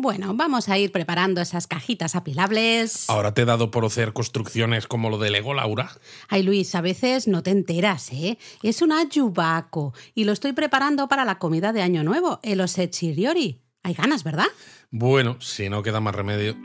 [0.00, 3.10] Bueno, vamos a ir preparando esas cajitas apilables.
[3.10, 5.90] Ahora te he dado por hacer construcciones como lo de Lego, Laura.
[6.28, 8.38] Ay, Luis, a veces no te enteras, ¿eh?
[8.62, 13.60] Es un ayubaco y lo estoy preparando para la comida de Año Nuevo, el osechiriori.
[13.82, 14.46] Hay ganas, ¿verdad?
[14.90, 16.56] Bueno, si no queda más remedio.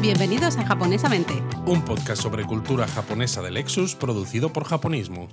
[0.00, 1.34] Bienvenidos a Japonesamente.
[1.66, 5.28] Un podcast sobre cultura japonesa de Lexus producido por Japonismo.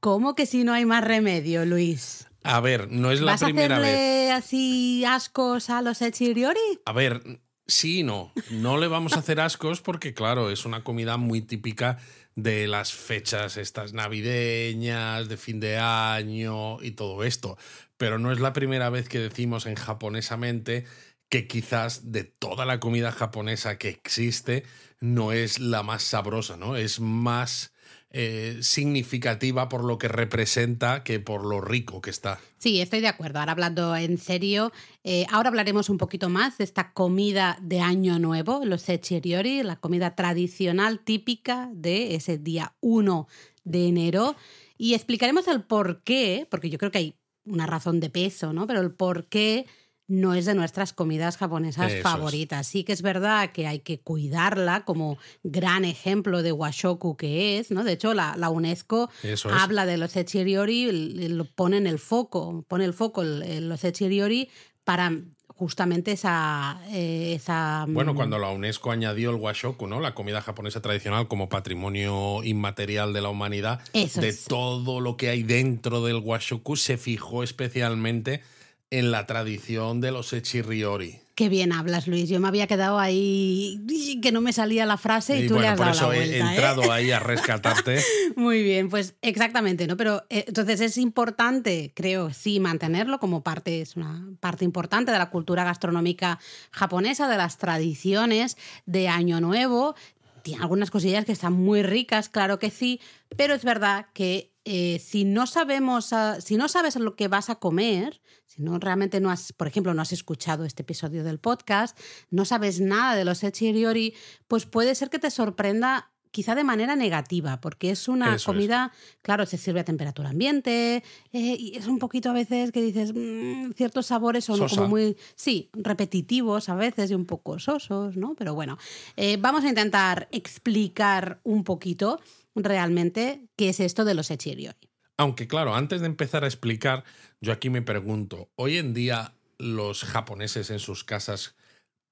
[0.00, 2.28] ¿Cómo que si no hay más remedio, Luis?
[2.44, 4.32] A ver, no es la ¿Vas primera a hacerle vez.
[4.32, 6.60] así ascos a los echiriori?
[6.84, 8.32] A ver, sí y no.
[8.50, 11.98] No le vamos a hacer ascos porque, claro, es una comida muy típica
[12.36, 17.56] de las fechas estas navideñas, de fin de año y todo esto.
[17.96, 20.84] Pero no es la primera vez que decimos en japonesamente
[21.28, 24.64] que quizás de toda la comida japonesa que existe
[25.00, 26.76] no es la más sabrosa, ¿no?
[26.76, 27.72] Es más
[28.10, 32.38] eh, significativa por lo que representa que por lo rico que está.
[32.56, 33.40] Sí, estoy de acuerdo.
[33.40, 34.72] Ahora hablando en serio,
[35.04, 39.76] eh, ahora hablaremos un poquito más de esta comida de Año Nuevo, los echiriori, la
[39.76, 43.28] comida tradicional típica de ese día 1
[43.64, 44.36] de enero.
[44.78, 48.66] Y explicaremos el por qué, porque yo creo que hay una razón de peso, ¿no?
[48.66, 49.66] Pero el por qué
[50.08, 52.02] no es de nuestras comidas japonesas Eso es.
[52.02, 52.66] favoritas.
[52.68, 57.70] Sí que es verdad que hay que cuidarla como gran ejemplo de washoku que es,
[57.72, 57.82] ¿no?
[57.82, 59.54] De hecho, la, la UNESCO Eso es.
[59.56, 60.90] habla de los echiriori,
[61.28, 64.48] lo pone en el foco, pone el foco el- los echiriori
[64.84, 65.12] para
[65.48, 66.80] justamente esa...
[66.90, 70.00] eh, esa Bueno, mm, cuando la UNESCO añadió el washoku, ¿no?
[70.00, 74.44] La comida japonesa tradicional como patrimonio inmaterial de la humanidad, Eso de es.
[74.44, 78.42] todo lo que hay dentro del washoku se fijó especialmente
[78.90, 81.20] en la tradición de los echiriori.
[81.34, 82.30] Qué bien hablas, Luis.
[82.30, 83.84] Yo me había quedado ahí
[84.22, 86.16] que no me salía la frase y, Y tú le has por dado eso la
[86.16, 86.36] he vuelta.
[86.36, 86.50] ¿eh?
[86.54, 88.02] entrado ahí a rescatarte.
[88.36, 89.98] Muy bien, pues exactamente, ¿no?
[89.98, 95.18] Pero eh, entonces es importante, creo, sí, mantenerlo como parte, es una parte importante de
[95.18, 96.38] la cultura gastronómica
[96.70, 98.56] japonesa, de las tradiciones
[98.86, 99.94] de Año Nuevo.
[100.42, 103.00] Tiene algunas cosillas que están muy ricas, claro que sí,
[103.36, 106.10] pero es verdad que eh, si no sabemos,
[106.40, 109.94] si no sabes lo que vas a comer, si no realmente no has, por ejemplo,
[109.94, 111.96] no has escuchado este episodio del podcast,
[112.30, 114.12] no sabes nada de los echiriori,
[114.48, 118.44] pues puede ser que te sorprenda quizá de manera negativa, porque es una Eso es.
[118.44, 120.96] comida, claro, se sirve a temperatura ambiente,
[121.32, 124.74] eh, y es un poquito a veces que dices, mm, ciertos sabores son Sosa.
[124.76, 128.34] como muy, sí, repetitivos a veces y un poco sosos, ¿no?
[128.34, 128.76] Pero bueno,
[129.16, 132.20] eh, vamos a intentar explicar un poquito
[132.56, 134.88] realmente qué es esto de los echiriori.
[135.18, 137.04] Aunque claro, antes de empezar a explicar,
[137.40, 141.54] yo aquí me pregunto, hoy en día los japoneses en sus casas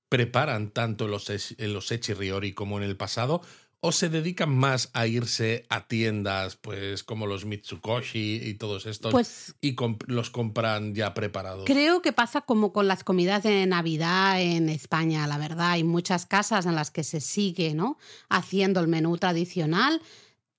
[0.09, 3.43] preparan tanto los, echi- los echiriori como en el pasado
[3.81, 9.13] o se dedican más a irse a tiendas pues como los Mitsukoshi y todos estos
[9.13, 11.65] Pues y comp- los compran ya preparados?
[11.67, 15.73] Creo que pasa como con las comidas de Navidad en España, la verdad.
[15.73, 17.99] Hay muchas casas en las que se sigue ¿no?
[18.31, 20.01] haciendo el menú tradicional.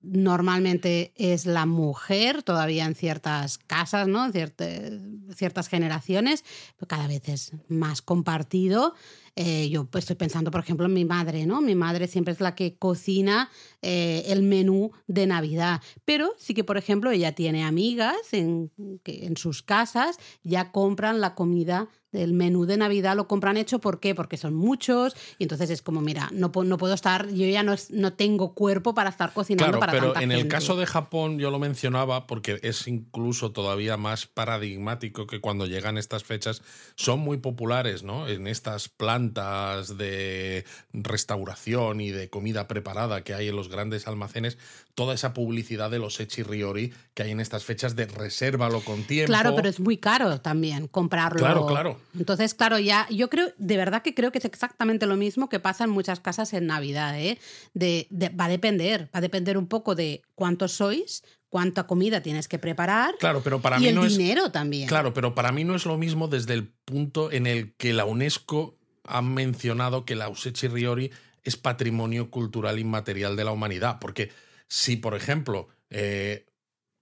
[0.07, 4.31] Normalmente es la mujer, todavía en ciertas casas, ¿no?
[4.31, 6.43] Ciertas generaciones,
[6.87, 8.93] cada vez es más compartido.
[9.35, 11.59] Eh, yo pues, estoy pensando, por ejemplo, en mi madre, ¿no?
[11.61, 13.49] Mi madre siempre es la que cocina
[13.81, 15.81] eh, el menú de Navidad.
[16.05, 18.71] Pero sí que, por ejemplo, ella tiene amigas en,
[19.03, 23.79] que en sus casas, ya compran la comida del menú de Navidad, lo compran hecho.
[23.79, 24.15] ¿Por qué?
[24.15, 27.73] Porque son muchos y entonces es como, mira, no, no puedo estar, yo ya no,
[27.73, 30.85] es- no tengo cuerpo para estar cocinando Claro, para pero tanta en el caso de
[30.87, 36.61] Japón yo lo mencionaba porque es incluso todavía más paradigmático que cuando llegan estas fechas
[36.95, 38.27] son muy populares, ¿no?
[38.27, 44.57] En estas plantas de restauración y de comida preparada que hay en los grandes almacenes,
[44.93, 49.27] toda esa publicidad de los echiriori que hay en estas fechas de resérvalo con tiempo.
[49.31, 51.39] Claro, pero es muy caro también comprarlo.
[51.39, 51.99] Claro, claro.
[52.17, 55.59] Entonces, claro, ya yo creo, de verdad que creo que es exactamente lo mismo que
[55.59, 57.39] pasa en muchas casas en Navidad, ¿eh?
[57.73, 62.21] De, de- va a depender, va a depender un poco de cuántos sois, cuánta comida
[62.21, 64.87] tienes que preparar Claro, pero para y mí el no es dinero también.
[64.87, 68.05] Claro, pero para mí no es lo mismo desde el punto en el que la
[68.05, 71.11] UNESCO ha mencionado que la Usechiriori
[71.43, 73.99] es patrimonio cultural inmaterial de la humanidad.
[73.99, 74.31] Porque
[74.67, 76.45] si, por ejemplo, eh,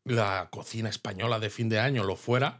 [0.05, 2.59] la cocina española de fin de año lo fuera.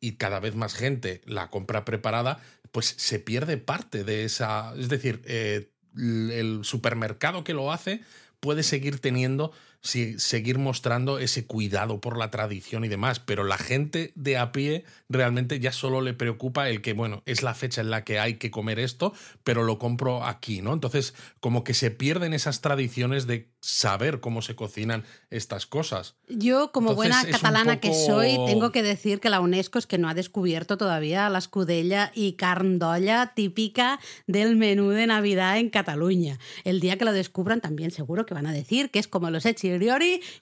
[0.00, 2.40] Y cada vez más gente la compra preparada,
[2.72, 4.74] pues se pierde parte de esa.
[4.76, 8.02] Es decir, eh, el supermercado que lo hace
[8.40, 14.12] puede seguir teniendo seguir mostrando ese cuidado por la tradición y demás, pero la gente
[14.16, 17.90] de a pie realmente ya solo le preocupa el que, bueno, es la fecha en
[17.90, 19.12] la que hay que comer esto,
[19.44, 20.72] pero lo compro aquí, ¿no?
[20.72, 26.14] Entonces, como que se pierden esas tradiciones de saber cómo se cocinan estas cosas.
[26.28, 30.08] Yo, como buena catalana que soy, tengo que decir que la UNESCO es que no
[30.08, 36.38] ha descubierto todavía la escudella y carndolla típica del menú de Navidad en Cataluña.
[36.64, 39.44] El día que lo descubran también seguro que van a decir que es como los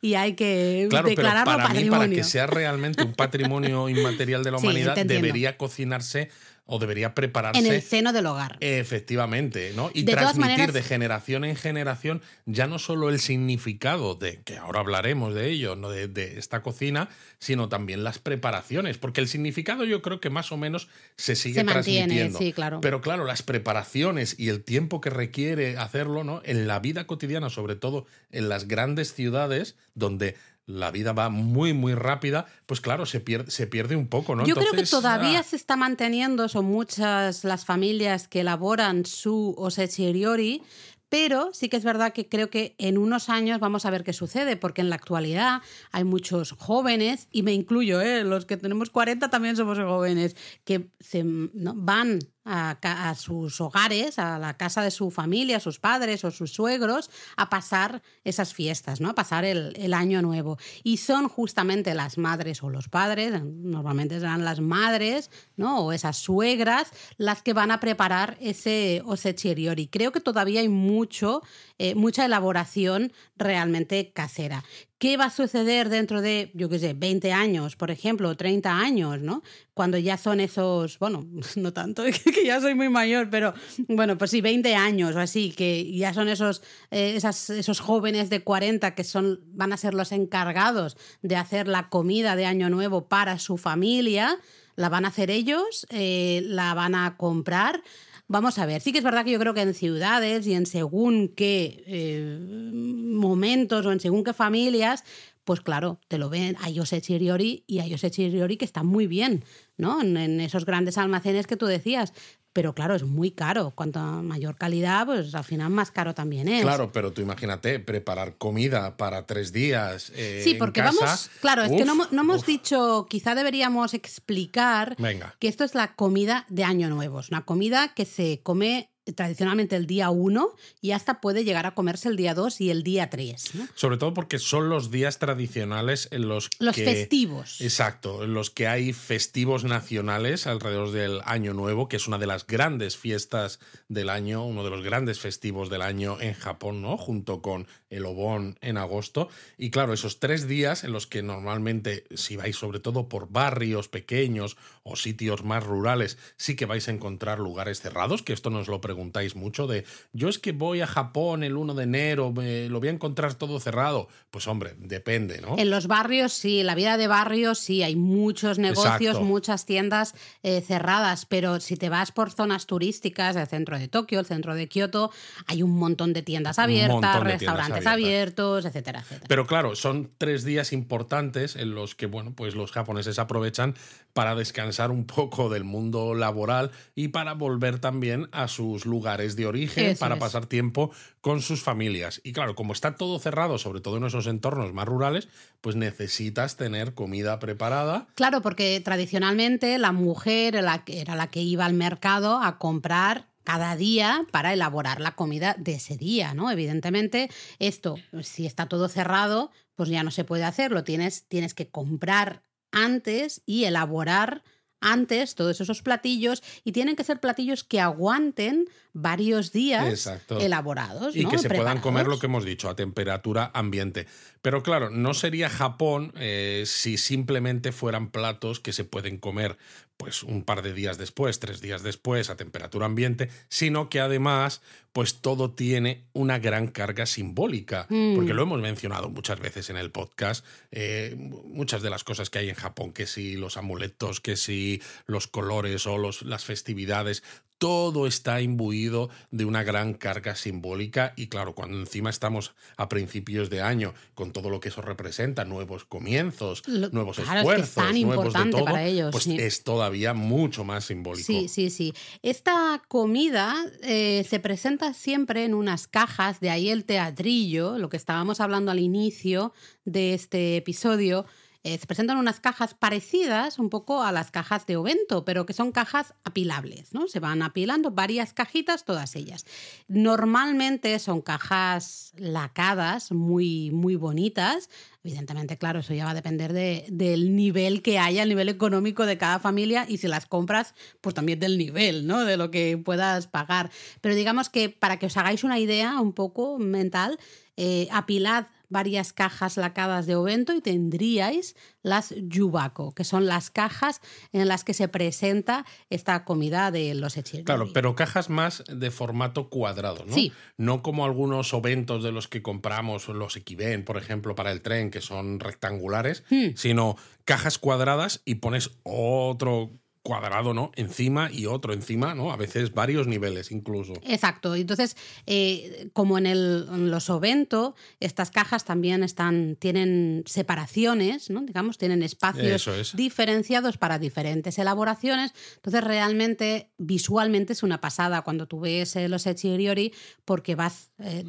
[0.01, 1.85] y hay que declararlo para patrimonio.
[1.85, 6.31] Mí, para que sea realmente un patrimonio inmaterial de la humanidad, debería cocinarse
[6.67, 7.61] o debería prepararse.
[7.61, 8.59] En el seno del hogar.
[8.61, 9.91] Efectivamente, ¿no?
[9.95, 15.35] Y transmitir de generación en generación ya no solo el significado de, que ahora hablaremos
[15.35, 15.89] de ello, ¿no?
[15.89, 17.09] de, de, esta cocina,
[17.39, 21.61] sino también las preparaciones, porque el significado yo creo que más o menos se sigue
[21.61, 22.39] se mantiene, transmitiendo.
[22.39, 22.81] Sí, claro.
[22.81, 26.43] Pero claro, las preparaciones y el tiempo que requiere hacerlo, ¿no?
[26.45, 30.37] En la vida cotidiana, sobre todo en las grandes ciudades, donde
[30.67, 34.45] la vida va muy, muy rápida, pues claro, se pierde, se pierde un poco, ¿no?
[34.45, 35.43] Yo creo que todavía ah.
[35.45, 40.63] se está manteniendo, son muchas las familias que elaboran su osechiriori,
[41.09, 44.13] pero sí que es verdad que creo que en unos años vamos a ver qué
[44.13, 48.25] sucede, porque en la actualidad hay muchos jóvenes, y me incluyo, ¿eh?
[48.25, 54.57] los que tenemos 40 también somos jóvenes, que se, van a, sus hogares, a la
[54.57, 59.11] casa de su familia, sus padres o sus suegros, a pasar esas fiestas, ¿no?
[59.11, 60.57] A pasar el, el, año nuevo.
[60.85, 65.81] Y son justamente las madres o los padres, normalmente serán las madres, ¿no?
[65.81, 69.89] O esas suegras, las que van a preparar ese osechiriori.
[69.89, 71.43] Creo que todavía hay mucho,
[71.79, 74.65] eh, mucha elaboración realmente casera.
[74.99, 78.79] ¿Qué va a suceder dentro de, yo qué sé, 20 años, por ejemplo, o 30
[78.79, 79.43] años, ¿no?
[79.75, 81.27] Cuando ya son esos, bueno,
[81.57, 83.53] no tanto, que ya soy muy mayor, pero
[83.89, 88.43] bueno, pues sí, 20 años o así, que ya son esos, eh, esos jóvenes de
[88.43, 93.07] 40 que son, van a ser los encargados de hacer la comida de Año Nuevo
[93.07, 94.39] para su familia,
[94.77, 97.83] la van a hacer ellos, eh, la van a comprar.
[98.29, 100.67] Vamos a ver, sí que es verdad que yo creo que en ciudades y en
[100.67, 105.05] según qué eh, momentos o en según qué familias,
[105.47, 109.07] pues claro, te lo ven a Yose Chiriori y a Yose Chiriori que está muy
[109.07, 109.45] bien,
[109.77, 110.03] ¿no?
[110.03, 112.13] En, esos grandes almacenes que tú decías.
[112.53, 113.71] Pero claro, es muy caro.
[113.71, 116.63] Cuanto mayor calidad, pues al final más caro también es.
[116.63, 120.11] Claro, pero tú imagínate preparar comida para tres días.
[120.17, 121.31] Eh, sí, porque vamos.
[121.41, 124.97] Claro, es que no, no hemos dicho, quizá deberíamos explicar
[125.39, 127.21] que esto es la comida de Año Nuevo.
[127.21, 131.75] Es una comida que se come tradicionalmente el día 1 y hasta puede llegar a
[131.75, 133.53] comerse el día 2 y el día 3.
[133.75, 137.61] Sobre todo porque son los días tradicionales en los, los festivos.
[137.61, 142.27] Exacto, en los que hay festivos nacionales alrededor del Año Nuevo, que es una de
[142.27, 146.97] las grandes fiestas del año, uno de los grandes festivos del año en Japón, ¿no?
[146.97, 149.29] Junto con el Obon en agosto.
[149.57, 153.89] Y claro, esos tres días en los que normalmente, si vais sobre todo por barrios
[153.89, 158.69] pequeños o sitios más rurales, sí que vais a encontrar lugares cerrados, que esto nos
[158.69, 159.85] lo preguntáis mucho de,
[160.15, 163.35] yo es que voy a Japón el 1 de enero, me, lo voy a encontrar
[163.35, 164.09] todo cerrado.
[164.31, 165.57] Pues hombre, depende, ¿no?
[165.59, 170.63] En los barrios sí, la vida de barrios sí, hay muchos negocios, muchas tiendas eh,
[170.63, 174.67] cerradas, pero si te vas por zonas turísticas, el centro de Tokio, el centro de
[174.67, 175.11] Kioto,
[175.47, 179.27] hay un montón de tiendas abiertas, restaurantes abiertos, etcétera, etcétera.
[179.29, 183.75] Pero claro, son tres días importantes en los que, bueno, pues los japoneses aprovechan
[184.17, 189.45] para descansar un poco del mundo laboral y para volver también a sus lugares de
[189.45, 190.91] origen, para pasar tiempo
[191.21, 192.23] con sus familias.
[192.25, 195.29] Y claro, como está todo cerrado, sobre todo en esos entornos más rurales,
[195.61, 198.07] pues necesitas tener comida preparada.
[198.15, 204.27] Claro, porque tradicionalmente la mujer era la que iba al mercado a comprar cada día
[204.33, 206.51] para elaborar la comida de ese día, ¿no?
[206.51, 211.53] Evidentemente, esto, si está todo cerrado, pues ya no se puede hacer, lo tienes, tienes
[211.53, 212.46] que comprar
[212.77, 214.45] antes y elaborar
[214.81, 221.15] antes todos esos platillos y tienen que ser platillos que aguanten varios días elaborados.
[221.15, 224.07] Y que se puedan comer lo que hemos dicho, a temperatura ambiente.
[224.41, 229.59] Pero claro, no sería Japón eh, si simplemente fueran platos que se pueden comer
[229.97, 234.61] pues un par de días después, tres días después, a temperatura ambiente, sino que además,
[234.93, 238.37] pues todo tiene una gran carga simbólica, porque mm.
[238.37, 242.51] lo hemos mencionado muchas veces en el podcast, eh, muchas de las cosas que hay
[242.51, 247.23] en Japón, que si los amuletos, que si los colores o los, las festividades,
[247.59, 253.51] todo está imbuido de una gran carga simbólica y claro, cuando encima estamos a principios
[253.51, 258.65] de año con todo lo que eso representa, nuevos comienzos, nuevos esfuerzos, nuevos de todo,
[258.65, 261.27] para ellos, pues es todavía mucho más simbólico.
[261.27, 261.95] Sí, sí, sí.
[262.23, 267.97] Esta comida eh, se presenta siempre en unas cajas, de ahí el teatrillo, lo que
[267.97, 269.53] estábamos hablando al inicio
[269.85, 271.27] de este episodio
[271.67, 275.53] eh, se presentan unas cajas parecidas un poco a las cajas de Ovento, pero que
[275.53, 277.09] son cajas apilables, ¿no?
[277.09, 279.45] Se van apilando varias cajitas, todas ellas.
[279.89, 284.71] Normalmente son cajas lacadas, muy, muy bonitas.
[285.03, 289.19] Evidentemente, claro, eso ya va a depender del nivel que haya, el nivel económico de
[289.19, 292.25] cada familia y si las compras, pues también del nivel, ¿no?
[292.25, 293.73] De lo que puedas pagar.
[294.01, 297.19] Pero digamos que para que os hagáis una idea un poco mental,
[297.57, 304.01] eh, apilad varias cajas lacadas de Ovento y tendríais las Yubaco, que son las cajas
[304.33, 307.45] en las que se presenta esta comida de los hechizos.
[307.45, 310.13] Claro, pero cajas más de formato cuadrado, ¿no?
[310.13, 310.33] Sí.
[310.57, 314.91] No como algunos Oventos de los que compramos, los Equiven, por ejemplo, para el tren,
[314.91, 316.55] que son rectangulares, Hmm.
[316.57, 319.73] sino cajas cuadradas y pones otro
[320.07, 320.71] cuadrado, ¿no?
[320.77, 322.31] Encima y otro encima, ¿no?
[322.33, 323.95] A veces varios niveles incluso.
[324.05, 324.55] Exacto.
[324.55, 324.97] Entonces,
[325.27, 331.43] eh, como en, el, en los Ovento, estas cajas también están, tienen separaciones, ¿no?
[331.43, 332.97] Digamos, tienen espacios es.
[332.97, 335.33] diferenciados para diferentes elaboraciones.
[335.57, 339.93] Entonces, realmente, visualmente es una pasada cuando tú ves eh, los Echiriori,
[340.25, 341.25] porque vas, eh,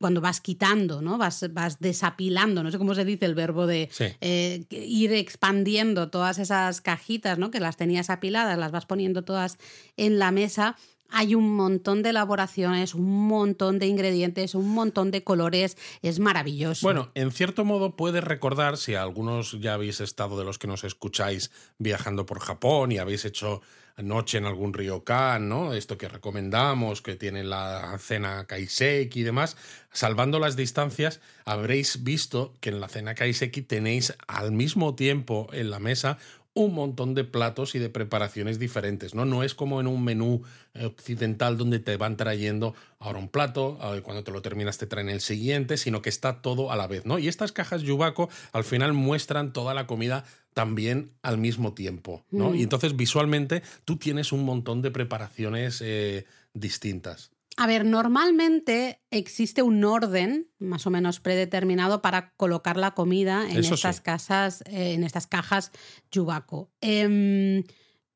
[0.00, 1.16] cuando vas quitando, ¿no?
[1.18, 4.06] Vas, vas desapilando, no sé cómo se dice el verbo de Sí.
[4.20, 7.50] eh, ir expandiendo todas esas cajitas, ¿no?
[7.50, 9.58] Que las tenías apiladas, las vas poniendo todas
[9.96, 10.76] en la mesa.
[11.08, 15.76] Hay un montón de elaboraciones, un montón de ingredientes, un montón de colores.
[16.02, 16.84] Es maravilloso.
[16.84, 20.82] Bueno, en cierto modo puedes recordar, si algunos ya habéis estado de los que nos
[20.82, 23.62] escucháis viajando por Japón y habéis hecho
[24.02, 25.72] noche en algún ryokan, ¿no?
[25.72, 29.56] Esto que recomendamos, que tiene la cena kaiseki y demás,
[29.90, 35.70] salvando las distancias, habréis visto que en la cena kaiseki tenéis al mismo tiempo en
[35.70, 36.18] la mesa
[36.56, 39.26] un montón de platos y de preparaciones diferentes, ¿no?
[39.26, 43.78] No es como en un menú eh, occidental donde te van trayendo ahora un plato,
[43.82, 46.86] eh, cuando te lo terminas te traen el siguiente, sino que está todo a la
[46.86, 47.18] vez, ¿no?
[47.18, 52.52] Y estas cajas Yubaco al final muestran toda la comida también al mismo tiempo, ¿no?
[52.52, 52.54] Mm.
[52.54, 57.32] Y entonces visualmente tú tienes un montón de preparaciones eh, distintas.
[57.58, 63.58] A ver, normalmente existe un orden más o menos predeterminado para colocar la comida en
[63.58, 64.02] Eso estas sí.
[64.02, 65.72] casas, eh, en estas cajas
[66.10, 66.70] Yubaco.
[66.82, 67.64] Em,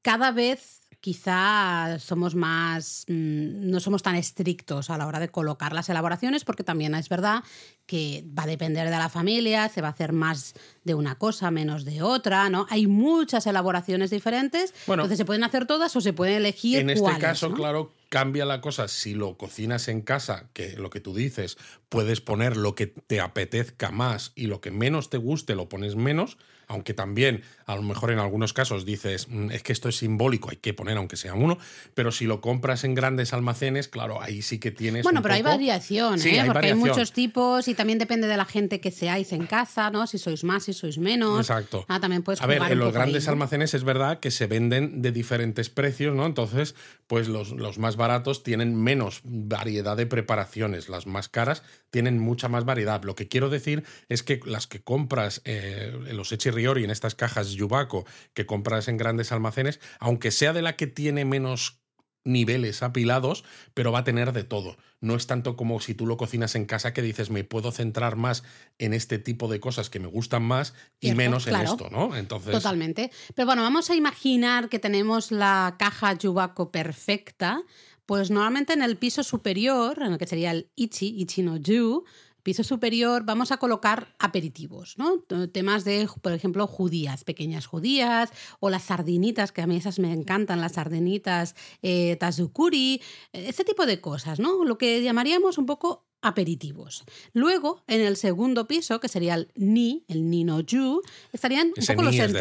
[0.02, 5.72] cada vez quizá somos más, mm, no somos tan estrictos a la hora de colocar
[5.72, 7.42] las elaboraciones, porque también es verdad
[7.86, 10.54] que va a depender de la familia, se va a hacer más
[10.84, 12.66] de una cosa, menos de otra, ¿no?
[12.70, 16.90] Hay muchas elaboraciones diferentes, Bueno, entonces se pueden hacer todas o se pueden elegir En
[16.90, 17.54] este cuáles, caso, ¿no?
[17.56, 18.86] claro, cambia la cosa.
[18.86, 21.56] Si lo cocinas en casa, que lo que tú dices,
[21.88, 25.96] puedes poner lo que te apetezca más y lo que menos te guste lo pones
[25.96, 26.36] menos,
[26.70, 30.50] aunque también a lo mejor en algunos casos dices, "Mm, es que esto es simbólico,
[30.50, 31.58] hay que poner aunque sea uno,
[31.94, 35.02] pero si lo compras en grandes almacenes, claro, ahí sí que tienes...
[35.02, 36.40] Bueno, un pero hay variación, Sí, ¿eh?
[36.40, 39.90] hay porque hay muchos tipos y también depende de la gente que seáis en casa,
[39.90, 40.06] ¿no?
[40.06, 41.38] Si sois más, si sois menos.
[41.40, 41.84] Exacto.
[41.88, 43.32] Ah, también puedes A ver, en los ahí, grandes ¿no?
[43.32, 46.26] almacenes es verdad que se venden de diferentes precios, ¿no?
[46.26, 46.74] Entonces,
[47.06, 52.48] pues los, los más baratos tienen menos variedad de preparaciones, las más caras tienen mucha
[52.48, 53.02] más variedad.
[53.02, 57.14] Lo que quiero decir es que las que compras eh, en los Echiriori, en estas
[57.14, 61.80] cajas Yubaco, que compras en grandes almacenes, aunque sea de la que tiene menos
[62.22, 64.76] niveles apilados, pero va a tener de todo.
[65.00, 68.16] No es tanto como si tú lo cocinas en casa que dices, me puedo centrar
[68.16, 68.44] más
[68.78, 71.64] en este tipo de cosas que me gustan más y Cierto, menos claro.
[71.64, 72.14] en esto, ¿no?
[72.14, 73.10] Entonces, Totalmente.
[73.34, 77.62] Pero bueno, vamos a imaginar que tenemos la caja Yubaco perfecta.
[78.04, 82.04] Pues normalmente en el piso superior, en el que sería el Ichi, Ichi no Yu,
[82.42, 85.20] piso superior, vamos a colocar aperitivos, ¿no?
[85.52, 88.30] Temas de, por ejemplo, judías, pequeñas judías,
[88.60, 93.64] o las sardinitas, que a mí esas me encantan, las sardinitas eh, tazukuri, eh, este
[93.64, 94.64] tipo de cosas, ¿no?
[94.64, 97.04] Lo que llamaríamos un poco aperitivos.
[97.32, 101.72] Luego, en el segundo piso, que sería el ni, el ni no yu, estarían un
[101.76, 102.38] Ese poco los ni es de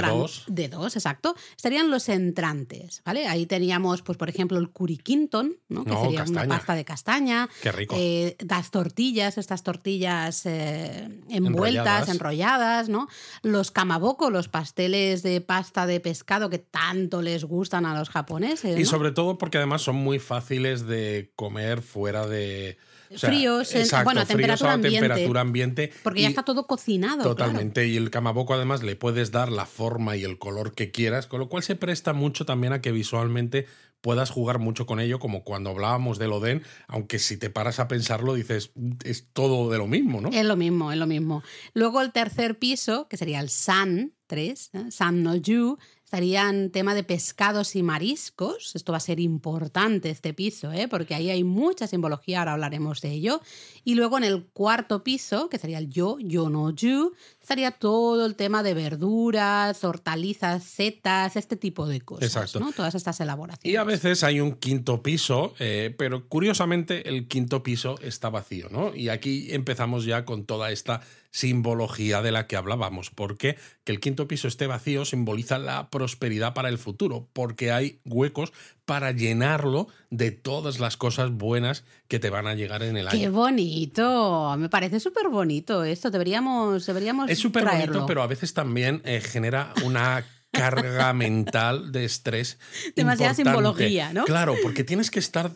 [0.48, 1.36] de dos, exacto.
[1.55, 3.27] Estarían los entrantes, ¿vale?
[3.27, 5.83] Ahí teníamos, pues, por ejemplo, el curiquinton, ¿no?
[5.83, 6.45] Que No, sería castaña.
[6.45, 7.50] una pasta de castaña.
[7.62, 7.95] Qué rico.
[7.98, 12.09] Eh, las tortillas, estas tortillas eh, envueltas, Enrolladas.
[12.09, 13.07] enrolladas, ¿no?
[13.43, 18.77] Los kamaboko, los pasteles de pasta de pescado que tanto les gustan a los japoneses.
[18.77, 18.89] y ¿no?
[18.89, 22.77] sobre todo porque además son muy fáciles de comer fuera de...
[23.13, 24.99] o sea, Fríos, exacto, bueno, a fríos temperatura ambiente.
[24.99, 25.91] temperatura ambiente.
[26.03, 27.23] Porque ya está todo cocinado.
[27.23, 27.87] Totalmente.
[27.87, 31.39] Y el kamaboko además le puedes dar la forma y el color que quieras, con
[31.39, 33.65] lo cual se presta mucho también a que visualmente
[34.01, 37.87] puedas jugar mucho con ello, como cuando hablábamos del Oden, aunque si te paras a
[37.87, 38.71] pensarlo dices,
[39.03, 40.29] es todo de lo mismo, ¿no?
[40.29, 41.43] Es lo mismo, es lo mismo.
[41.73, 44.85] Luego el tercer piso, que sería el San 3, ¿eh?
[44.91, 45.77] San no Yu,
[46.09, 48.75] estarían tema de pescados y mariscos.
[48.75, 50.87] Esto va a ser importante este piso, ¿eh?
[50.87, 53.41] porque ahí hay mucha simbología, ahora hablaremos de ello.
[53.83, 57.13] Y luego en el cuarto piso, que sería el yo, yo no you,
[57.49, 62.27] estaría todo el tema de verduras, hortalizas, setas, este tipo de cosas.
[62.27, 62.59] Exacto.
[62.59, 62.71] ¿no?
[62.71, 63.73] Todas estas elaboraciones.
[63.73, 68.67] Y a veces hay un quinto piso, eh, pero curiosamente el quinto piso está vacío,
[68.69, 68.95] ¿no?
[68.95, 71.01] Y aquí empezamos ya con toda esta
[71.31, 76.53] simbología de la que hablábamos, porque que el quinto piso esté vacío simboliza la prosperidad
[76.53, 78.53] para el futuro, porque hay huecos
[78.89, 83.19] para llenarlo de todas las cosas buenas que te van a llegar en el año.
[83.19, 84.55] ¡Qué bonito!
[84.58, 89.22] Me parece súper bonito esto, deberíamos, deberíamos Es súper bonito, pero a veces también eh,
[89.22, 92.58] genera una carga mental de estrés.
[92.96, 94.25] Demasiada simbología, ¿no?
[94.25, 95.51] Claro, porque tienes que estar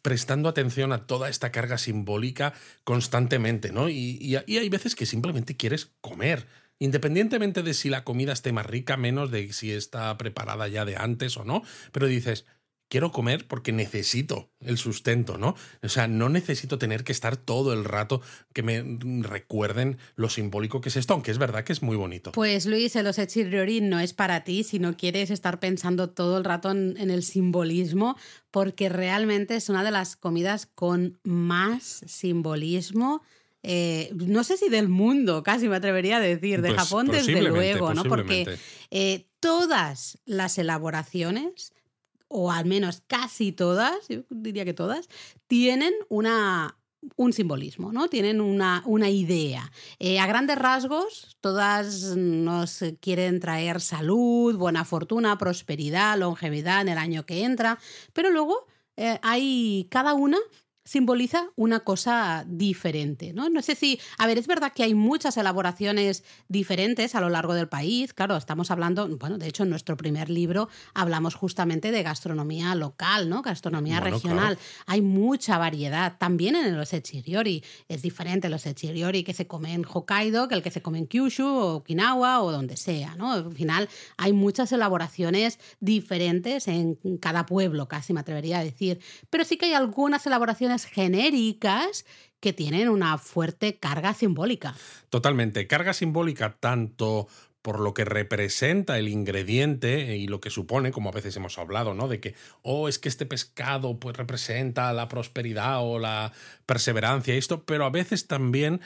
[0.00, 3.90] prestando atención a toda esta carga simbólica constantemente, ¿no?
[3.90, 6.46] Y, y, hay veces que simplemente quieres comer.
[6.78, 10.96] Independientemente de si la comida esté más rica, menos de si está preparada ya de
[10.96, 12.46] antes o no, pero dices,
[12.90, 15.54] quiero comer porque necesito el sustento, ¿no?
[15.82, 18.20] O sea, no necesito tener que estar todo el rato
[18.52, 18.82] que me
[19.22, 22.32] recuerden lo simbólico que es esto, aunque es verdad que es muy bonito.
[22.32, 26.44] Pues Luis, el osechiriori no es para ti si no quieres estar pensando todo el
[26.44, 28.16] rato en, el simbolismo,
[28.50, 33.22] porque realmente es una de las comidas con más simbolismo.
[33.62, 37.40] Eh, no sé si del mundo, casi me atrevería a decir, de pues Japón desde
[37.42, 38.02] luego, ¿no?
[38.04, 38.58] Porque
[38.90, 41.72] eh, todas las elaboraciones
[42.32, 45.08] o al menos casi todas, yo diría que todas,
[45.48, 46.78] tienen una,
[47.16, 48.08] un simbolismo, ¿no?
[48.08, 49.72] Tienen una, una idea.
[49.98, 56.98] Eh, a grandes rasgos, todas nos quieren traer salud, buena fortuna, prosperidad, longevidad en el
[56.98, 57.80] año que entra,
[58.12, 60.38] pero luego eh, hay cada una
[60.90, 63.48] simboliza una cosa diferente, ¿no?
[63.48, 67.54] No sé si, a ver, es verdad que hay muchas elaboraciones diferentes a lo largo
[67.54, 72.02] del país, claro, estamos hablando, bueno, de hecho en nuestro primer libro hablamos justamente de
[72.02, 73.40] gastronomía local, ¿no?
[73.40, 74.58] Gastronomía regional.
[74.86, 79.84] Hay mucha variedad, también en los echiriori, es diferente los echiriori que se come en
[79.84, 83.30] Hokkaido que el que se come en Kyushu o Okinawa o donde sea, ¿no?
[83.32, 88.98] Al final hay muchas elaboraciones diferentes en cada pueblo, casi me atrevería a decir,
[89.30, 92.04] pero sí que hay algunas elaboraciones genéricas
[92.40, 94.74] que tienen una fuerte carga simbólica.
[95.10, 97.28] Totalmente, carga simbólica tanto
[97.62, 101.92] por lo que representa el ingrediente y lo que supone, como a veces hemos hablado,
[101.92, 102.08] ¿no?
[102.08, 106.32] De que, oh, es que este pescado pues representa la prosperidad o la
[106.64, 108.80] perseverancia y esto, pero a veces también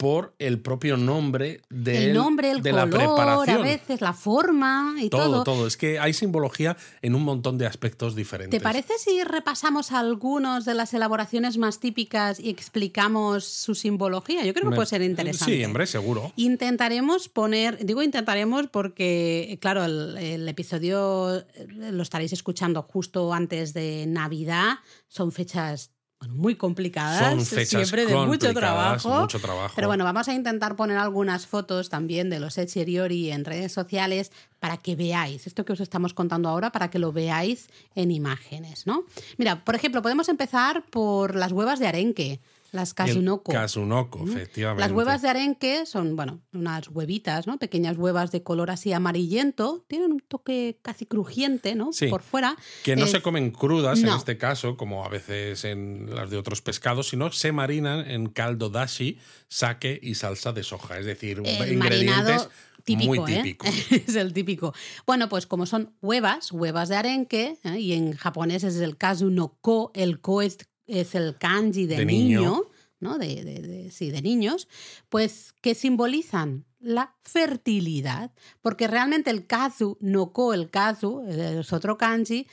[0.00, 3.58] por el propio nombre de, el nombre, el de color, la preparación.
[3.58, 5.44] A veces la forma y todo, todo.
[5.44, 8.58] Todo, Es que hay simbología en un montón de aspectos diferentes.
[8.58, 14.42] ¿Te parece si repasamos algunos de las elaboraciones más típicas y explicamos su simbología?
[14.42, 15.54] Yo creo que puede ser interesante.
[15.54, 16.32] Sí, hombre, seguro.
[16.36, 21.44] Intentaremos poner, digo intentaremos porque, claro, el episodio
[21.76, 24.78] lo estaréis escuchando justo antes de Navidad.
[25.08, 25.90] Son fechas
[26.28, 29.72] muy complicadas, siempre de mucho trabajo, mucho trabajo.
[29.74, 34.30] Pero bueno, vamos a intentar poner algunas fotos también de los Echeriori en redes sociales
[34.58, 38.86] para que veáis esto que os estamos contando ahora, para que lo veáis en imágenes,
[38.86, 39.04] ¿no?
[39.38, 42.40] Mira, por ejemplo, podemos empezar por las huevas de arenque.
[42.72, 43.52] Las Kazunoko.
[43.52, 44.82] Kazunoko, efectivamente.
[44.82, 47.58] Las huevas de arenque son, bueno, unas huevitas, ¿no?
[47.58, 49.84] Pequeñas huevas de color así amarillento.
[49.88, 51.92] Tienen un toque casi crujiente, ¿no?
[51.92, 52.06] Sí.
[52.06, 52.56] Por fuera.
[52.84, 56.62] Que no se comen crudas en este caso, como a veces en las de otros
[56.62, 60.98] pescados, sino se marinan en caldo dashi, sake y salsa de soja.
[60.98, 62.48] Es decir, ingredientes.
[62.84, 63.58] Típico, muy ¿eh?
[64.06, 64.74] es el típico.
[65.06, 67.78] Bueno, pues como son huevas, huevas de arenque, ¿eh?
[67.78, 70.58] y en japonés es el kazu no ko, el ko es
[70.90, 72.62] es el kanji de, niño,
[72.98, 73.18] ¿no?
[73.18, 74.68] De, sí, de niños,
[75.08, 81.98] pues que simbolizan la fertilidad, porque realmente el kazu, no ko, el kazu, es otro
[81.98, 82.46] kanji,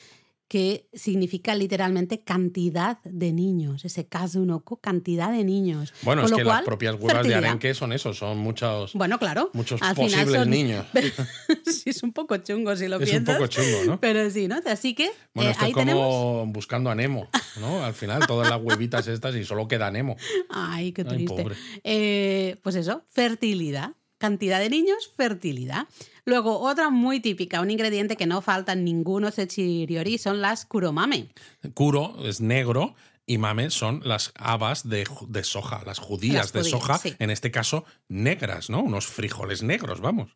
[0.47, 5.93] que significa literalmente cantidad de niños, ese Kazunoko, cantidad de niños.
[6.03, 9.81] Bueno, es que las propias huevas de arenque son eso, son muchos, bueno, claro, muchos
[9.95, 10.85] posibles niños.
[11.65, 13.35] sí, es un poco chungo si lo es piensas.
[13.35, 13.99] Es un poco chungo, ¿no?
[13.99, 14.59] Pero sí, ¿no?
[14.65, 16.53] Así que bueno, eh, esto ahí es como tenemos...
[16.53, 17.27] buscando a Nemo,
[17.59, 17.83] ¿no?
[17.83, 20.15] Al final, todas las huevitas estas y solo queda Nemo.
[20.49, 21.45] Ay, qué triste.
[21.83, 23.93] eh, pues eso, fertilidad.
[24.17, 25.87] Cantidad de niños, fertilidad.
[26.27, 31.29] Luego, otra muy típica, un ingrediente que no falta en ninguno sechiriori son las kuromame.
[31.73, 35.05] Kuro es negro y mame son las habas de,
[35.43, 38.83] soja, las judías, de soja, en este caso negras, ¿no?
[38.83, 40.35] Unos frijoles negros, vamos.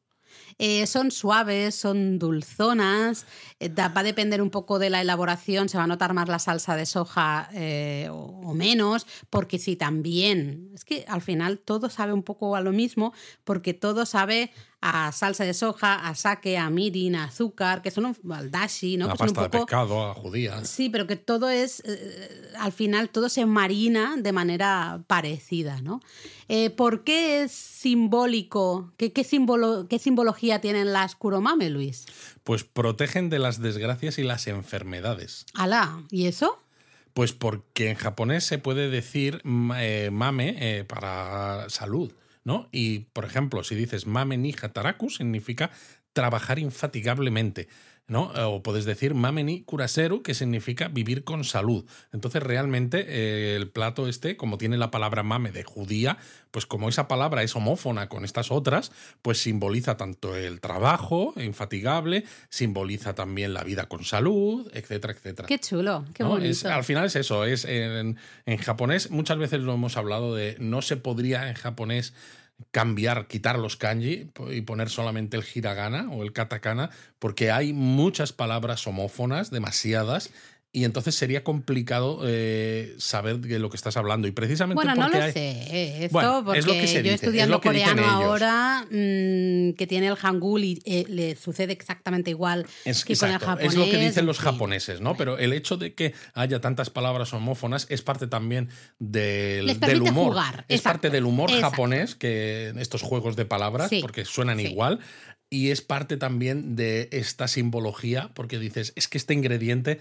[0.59, 3.25] Eh, son suaves, son dulzonas,
[3.59, 6.39] eh, va a depender un poco de la elaboración, se va a notar más la
[6.39, 11.89] salsa de soja eh, o, o, menos, porque sí, también, es que al final todo
[11.89, 14.51] sabe un poco a lo mismo, porque todo sabe
[14.81, 18.97] a salsa de soja, a sake, a mirin, a azúcar, que son un, al dashi,
[18.97, 19.05] ¿no?
[19.07, 20.65] La que son pasta un poco, de pescado, a judía.
[20.65, 26.01] Sí, pero que todo es, eh, al final, todo se marina de manera parecida, ¿no?
[26.47, 28.91] Eh, ¿Por qué es simbólico?
[28.97, 32.05] ¿Qué, qué, simbolo, ¿Qué simbología tienen las kuromame, Luis?
[32.43, 35.45] Pues protegen de las desgracias y las enfermedades.
[35.53, 36.01] ¿Alá?
[36.09, 36.57] ¿Y eso?
[37.13, 39.41] Pues porque en japonés se puede decir
[39.77, 42.11] eh, mame eh, para salud.
[42.43, 42.69] ¿No?
[42.71, 45.71] Y, por ejemplo, si dices mame ni hataraku, significa
[46.13, 47.67] trabajar infatigablemente.
[48.11, 48.23] ¿No?
[48.45, 51.85] O puedes decir mame ni kuraseru, que significa vivir con salud.
[52.11, 56.17] Entonces, realmente, eh, el plato este, como tiene la palabra mame de judía,
[56.51, 62.25] pues como esa palabra es homófona con estas otras, pues simboliza tanto el trabajo infatigable,
[62.49, 65.47] simboliza también la vida con salud, etcétera, etcétera.
[65.47, 66.31] Qué chulo, qué ¿no?
[66.31, 66.51] bonito.
[66.51, 70.57] Es, al final es eso, es en, en japonés, muchas veces lo hemos hablado de
[70.59, 72.13] no se podría en japonés
[72.71, 78.33] cambiar, quitar los kanji y poner solamente el hiragana o el katakana, porque hay muchas
[78.33, 80.31] palabras homófonas, demasiadas,
[80.73, 84.27] y entonces sería complicado eh, saber de lo que estás hablando.
[84.27, 85.31] Y precisamente bueno, porque no lo hay...
[85.33, 89.85] sé, esto Bueno, porque es lo que se yo estudiando es coreano ahora, mmm, que
[89.87, 93.73] tiene el hangul y eh, le sucede exactamente igual Es, que con el exacto, japonés.
[93.73, 95.17] es lo que dicen en los japoneses, ¿no?
[95.17, 100.29] Pero el hecho de que haya tantas palabras homófonas es parte también del, del humor.
[100.29, 101.69] jugar, Es exacto, parte del humor exacto.
[101.71, 104.67] japonés, que estos juegos de palabras, Sí, porque suenan sí.
[104.67, 104.99] igual.
[105.53, 109.99] Y es parte también de esta simbología, porque dices, es que este ingrediente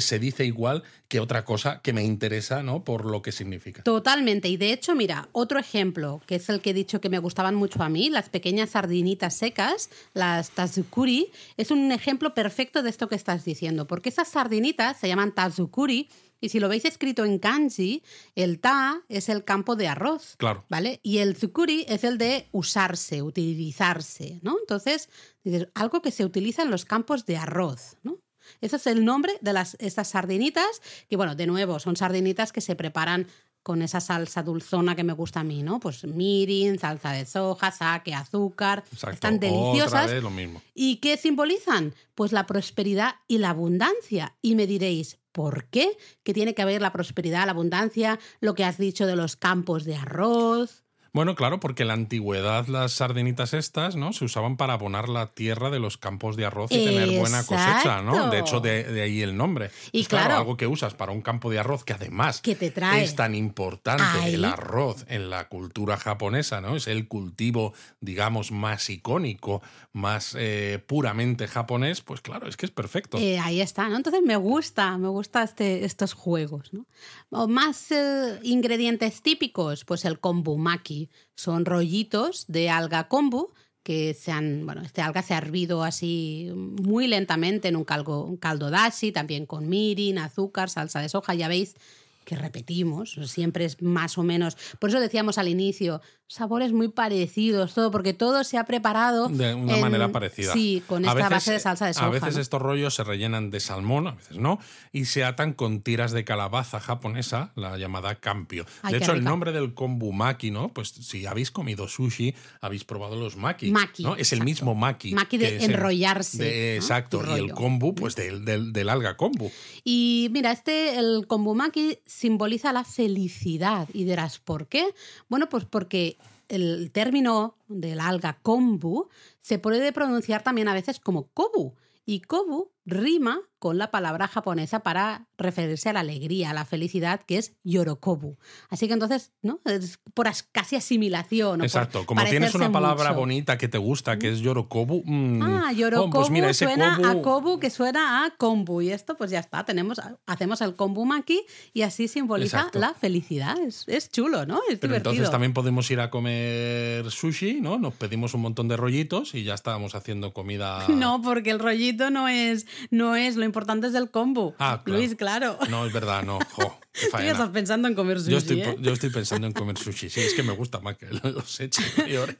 [0.00, 2.82] se dice igual que otra cosa que me interesa, ¿no?
[2.82, 3.84] Por lo que significa.
[3.84, 4.48] Totalmente.
[4.48, 7.54] Y de hecho, mira, otro ejemplo, que es el que he dicho que me gustaban
[7.54, 13.08] mucho a mí, las pequeñas sardinitas secas, las tazukuri, es un ejemplo perfecto de esto
[13.08, 16.08] que estás diciendo, porque esas sardinitas se llaman tazukuri
[16.40, 18.02] y si lo veis escrito en kanji,
[18.34, 20.36] el ta es el campo de arroz.
[20.38, 20.64] Claro.
[20.68, 21.00] ¿Vale?
[21.02, 24.56] Y el tsukuri es el de usarse, utilizarse, ¿no?
[24.58, 25.08] Entonces,
[25.44, 28.18] dices, algo que se utiliza en los campos de arroz, ¿no?
[28.60, 32.60] Ese es el nombre de las, estas sardinitas, que bueno, de nuevo, son sardinitas que
[32.60, 33.26] se preparan
[33.62, 35.80] con esa salsa dulzona que me gusta a mí, ¿no?
[35.80, 38.84] Pues mirin, salsa de soja, sake, azúcar.
[38.90, 39.14] Exacto.
[39.14, 40.10] Están Otra deliciosas.
[40.10, 40.62] vez lo mismo.
[40.74, 41.94] ¿Y qué simbolizan?
[42.14, 44.34] Pues la prosperidad y la abundancia.
[44.40, 45.96] Y me diréis, ¿por qué?
[46.22, 49.84] Que tiene que haber la prosperidad, la abundancia, lo que has dicho de los campos
[49.84, 50.84] de arroz.
[51.12, 54.12] Bueno, claro, porque en la antigüedad las sardinitas estas, ¿no?
[54.12, 58.02] Se usaban para abonar la tierra de los campos de arroz y tener buena cosecha,
[58.02, 58.30] ¿no?
[58.30, 59.70] De hecho, de, de ahí el nombre.
[59.92, 60.40] Y Pues claro, claro.
[60.40, 63.02] algo que usas para un campo de arroz que además Que te trae.
[63.02, 66.76] es tan importante el arroz en la cultura japonesa, ¿no?
[66.76, 72.72] Es el cultivo, digamos, más icónico, más eh, puramente japonés, pues claro, es que es
[72.72, 73.18] perfecto.
[73.18, 73.96] Eh, ahí está, ¿no?
[73.96, 76.86] Entonces me gusta, me gusta este, estos juegos, ¿no?
[77.30, 80.99] O más eh, ingredientes típicos, pues el kombumaki.
[81.36, 86.50] Son rollitos de alga kombu que se han, bueno, este alga se ha hervido así
[86.54, 91.34] muy lentamente en un caldo, un caldo dashi, también con mirin, azúcar, salsa de soja,
[91.34, 91.76] ya veis
[92.24, 94.56] que repetimos, siempre es más o menos.
[94.78, 99.52] Por eso decíamos al inicio, sabores muy parecidos, todo, porque todo se ha preparado De
[99.54, 100.52] una en- manera parecida.
[100.52, 102.06] Sí, con A esta veces- base de salsa de soja.
[102.06, 102.40] A veces ¿no?
[102.40, 104.60] estos rollos se rellenan de salmón, a veces no,
[104.92, 108.64] y se atan con tiras de calabaza japonesa, la llamada campio.
[108.82, 110.68] Ay, de hecho, el nombre del kombu maki, ¿no?
[110.72, 113.72] Pues si habéis comido sushi, habéis probado los maki.
[113.72, 114.14] Maki, ¿no?
[114.14, 115.14] Es el mismo maki.
[115.14, 116.82] Maki de el- enrollarse, de- ¿no?
[116.84, 117.22] Exacto.
[117.26, 119.50] Y Y, el kombu, pues del, del, del alga kombu.
[119.82, 123.88] Y mira, este, el kombumaki simboliza la felicidad.
[123.92, 124.94] Y dirás, ¿por qué?
[125.28, 126.18] Bueno, pues porque
[126.48, 129.08] el término del alga kombu
[129.40, 131.74] se puede pronunciar también a veces como kobu.
[132.04, 137.20] Y kobu rima con la palabra japonesa para referirse a la alegría, a la felicidad,
[137.24, 138.36] que es yorokobu.
[138.70, 139.60] Así que entonces, ¿no?
[139.64, 141.62] Es por as- casi asimilación.
[141.62, 142.04] Exacto.
[142.06, 143.20] Como tienes una palabra mucho.
[143.20, 145.02] bonita que te gusta, que es yorokobu.
[145.04, 148.80] mm, Ah, oh, Yorokobu pues mira, ese suena kobu- a kobu que suena a kombu.
[148.82, 149.64] Y esto, pues ya está.
[149.64, 151.42] Tenemos, hacemos el kombu maki
[151.72, 152.78] y así simboliza Exacto.
[152.80, 153.58] la felicidad.
[153.60, 154.56] Es, es chulo, ¿no?
[154.68, 155.10] Es Pero divertido.
[155.12, 157.78] entonces también podemos ir a comer sushi, ¿no?
[157.78, 160.86] Nos pedimos un montón de rollitos y ya estábamos haciendo comida.
[161.10, 164.54] No, porque el rollito no es, no es, lo importante es el kombu.
[164.58, 164.98] Ah, claro.
[164.98, 165.58] Luis, claro.
[165.68, 166.38] No, es verdad, no.
[166.52, 166.79] jo.
[167.10, 168.30] Tú ya estás pensando en comer sushi.
[168.30, 168.76] Yo estoy, ¿eh?
[168.80, 170.10] yo estoy pensando en comer sushi.
[170.10, 171.84] Sí, es que me gusta más que los hechos.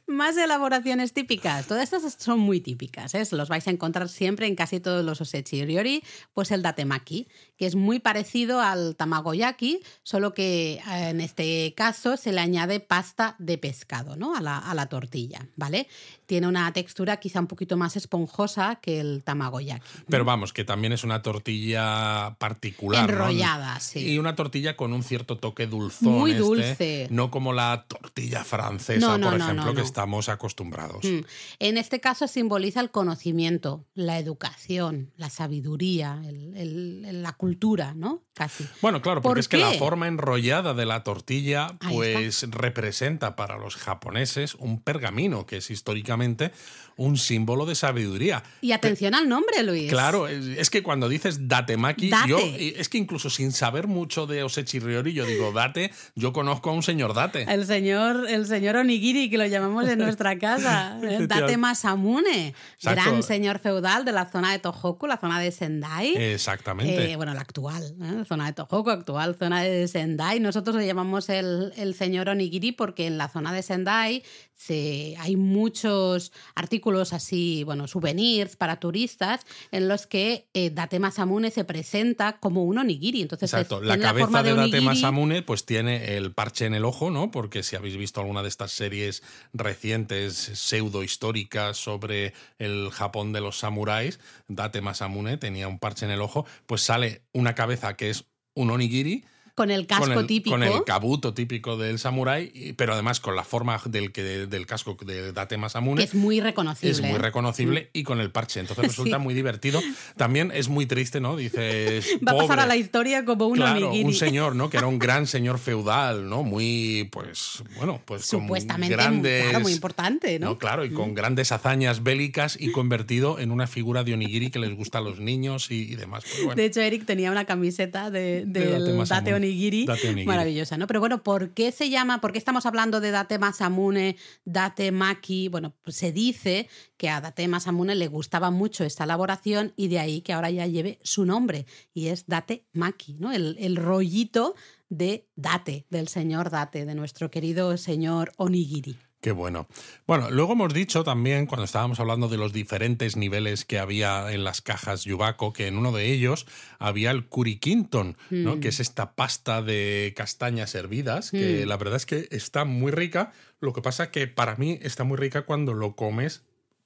[0.07, 1.67] Más elaboraciones típicas.
[1.67, 3.13] Todas estas son muy típicas.
[3.15, 3.23] ¿eh?
[3.31, 6.03] Los vais a encontrar siempre en casi todos los osechi ryori.
[6.33, 12.17] Pues el datemaki, que es muy parecido al tamagoyaki, solo que eh, en este caso
[12.17, 14.35] se le añade pasta de pescado ¿no?
[14.35, 15.47] a, la, a la tortilla.
[15.55, 15.87] ¿vale?
[16.25, 19.81] Tiene una textura quizá un poquito más esponjosa que el tamagoyaki.
[20.09, 23.07] Pero vamos, que también es una tortilla particular.
[23.07, 23.13] ¿no?
[23.13, 24.13] Enrollada, sí.
[24.13, 26.13] Y una tortilla con un cierto toque dulzón.
[26.13, 27.07] Muy este, dulce.
[27.09, 31.03] no como la tortilla francesa, No, no, por no, ejemplo, que estamos acostumbrados.
[31.05, 31.19] Mm.
[31.59, 37.93] En este caso simboliza el conocimiento, la educación, la sabiduría, el- el- el- la cultura,
[37.95, 38.23] ¿no?
[38.33, 38.65] Casi.
[38.81, 43.35] Bueno, claro, porque ¿Por es que la forma enrollada de la tortilla, Ahí pues representa
[43.35, 46.51] para los japoneses un pergamino, que es históricamente
[46.97, 48.43] un símbolo de sabiduría.
[48.61, 49.89] Y atención al nombre, Luis.
[49.89, 52.27] Claro, es, es que cuando dices datemaki, Date.
[52.29, 56.69] yo es que incluso sin saber mucho de Osechi Ryori, yo digo date, yo conozco
[56.69, 57.45] a un señor date.
[57.47, 60.99] El señor, el señor Onigiri, que lo llamamos en nuestra casa.
[61.03, 61.27] ¿eh?
[61.27, 63.01] Date Masamune, Exacto.
[63.01, 66.15] gran señor feudal de la zona de Tohoku, la zona de Sendai.
[66.15, 67.11] Exactamente.
[67.11, 68.23] Eh, bueno, la actual, ¿eh?
[68.27, 70.39] zona de Tohoku, actual zona de Sendai.
[70.39, 74.23] Nosotros le llamamos el, el señor Onigiri porque en la zona de Sendai
[74.65, 81.49] se, hay muchos artículos así, bueno, souvenirs para turistas en los que eh, Date Masamune
[81.51, 83.21] se presenta como un onigiri.
[83.21, 84.81] Entonces, Exacto, es- la cabeza forma de, Date.
[84.81, 87.31] Masamune pues tiene el parche en el ojo, ¿no?
[87.31, 93.41] Porque si habéis visto alguna de estas series recientes pseudo históricas sobre el Japón de
[93.41, 98.09] los samuráis, Date Masamune tenía un parche en el ojo, pues sale una cabeza que
[98.09, 99.23] es un onigiri
[99.61, 100.55] Con el casco con el, típico.
[100.55, 104.97] con el kabuto típico del samurái, pero además con la forma del, que, del casco
[105.05, 105.97] de Date Masamune.
[106.01, 106.91] que es muy reconocible.
[106.91, 107.17] Es muy ¿eh?
[107.19, 108.59] reconocible y con el parche.
[108.59, 109.23] Entonces resulta Sí.
[109.23, 109.79] muy divertido.
[110.17, 111.35] También es muy triste, ¿no?
[111.35, 112.07] Dices.
[112.27, 112.61] Va a pasar pobre.
[112.61, 114.03] a la historia como un Claro, onigiri.
[114.05, 114.69] un señor, ¿no?
[114.69, 116.41] Que era un gran señor feudal, ¿no?
[116.43, 119.43] Muy, pues, bueno, pues con Supuestamente, grandes...
[119.43, 120.47] claro, muy importante, ¿no?
[120.47, 120.49] Mm.
[120.49, 124.59] No, claro, y con grandes hazañas bélicas y convertido en una figura de onigiri que
[124.59, 126.23] les gusta a los niños y, y demás.
[126.27, 126.55] Pues bueno.
[126.55, 129.50] De hecho, Eric tenía una camiseta de, De Date Date, Masamune.
[129.51, 130.25] Onigiri, Date Onigiri.
[130.25, 130.87] maravillosa, ¿no?
[130.87, 135.49] Pero bueno, ¿por qué se llama, por qué estamos hablando de Date Masamune, Date Maki?
[135.49, 139.99] Bueno, pues se dice que a Date Masamune le gustaba mucho esta elaboración y de
[139.99, 143.31] ahí que ahora ya lleve su nombre y es Date Maki, ¿no?
[143.31, 144.55] El, el rollito
[144.89, 148.97] de Date, del señor Date, de nuestro querido señor Onigiri.
[149.21, 149.67] Qué bueno.
[150.07, 154.43] Bueno, luego hemos dicho también, cuando estábamos hablando de los diferentes niveles que había en
[154.43, 156.47] las cajas Yubaco, que en uno de ellos
[156.79, 158.55] había el curiquinton, ¿no?
[158.55, 158.59] Mm.
[158.61, 161.69] que es esta pasta de castañas hervidas, que Mm.
[161.69, 163.31] la verdad es que está muy rica.
[163.59, 166.41] Lo que pasa que para mí está muy rica cuando lo comes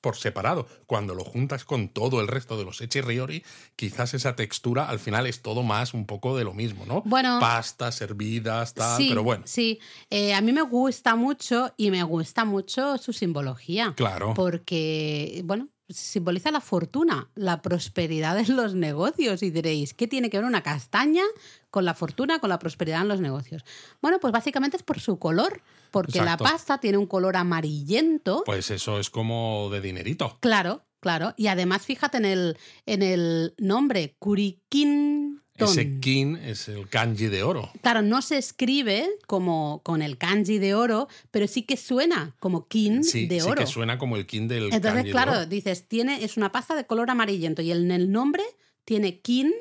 [0.05, 0.67] por separado.
[0.85, 3.43] Cuando lo juntas con todo el resto de los echirriori,
[3.75, 7.01] quizás esa textura al final es todo más un poco de lo mismo, ¿no?
[7.05, 7.39] Bueno.
[7.39, 9.45] Pastas hervidas, tal, sí, pero bueno.
[9.47, 9.79] Sí,
[10.11, 13.95] Eh, a mí me gusta mucho y me gusta mucho su simbología.
[13.95, 14.35] Claro.
[14.35, 19.43] Porque, bueno, simboliza la fortuna, la prosperidad en los negocios.
[19.43, 21.23] Y diréis, ¿qué tiene que ver una castaña
[21.69, 23.63] con la fortuna, con la prosperidad en los negocios?
[24.01, 26.43] Bueno, pues básicamente es por su color, porque Exacto.
[26.43, 28.43] la pasta tiene un color amarillento.
[28.45, 30.37] Pues eso es como de dinerito.
[30.41, 31.33] Claro, claro.
[31.37, 34.15] Y además, fíjate en el, en el nombre,
[35.57, 37.71] Ese kin es el kanji de oro.
[37.81, 42.67] Claro, no se escribe como con el kanji de oro, pero sí que suena como
[42.67, 43.55] kin Sí, de sí oro.
[43.61, 45.45] que suena como el kin del Entonces, kanji de claro, oro.
[45.45, 48.43] dices, tiene, es una pasta de color amarillento y en el nombre
[48.83, 49.53] tiene kin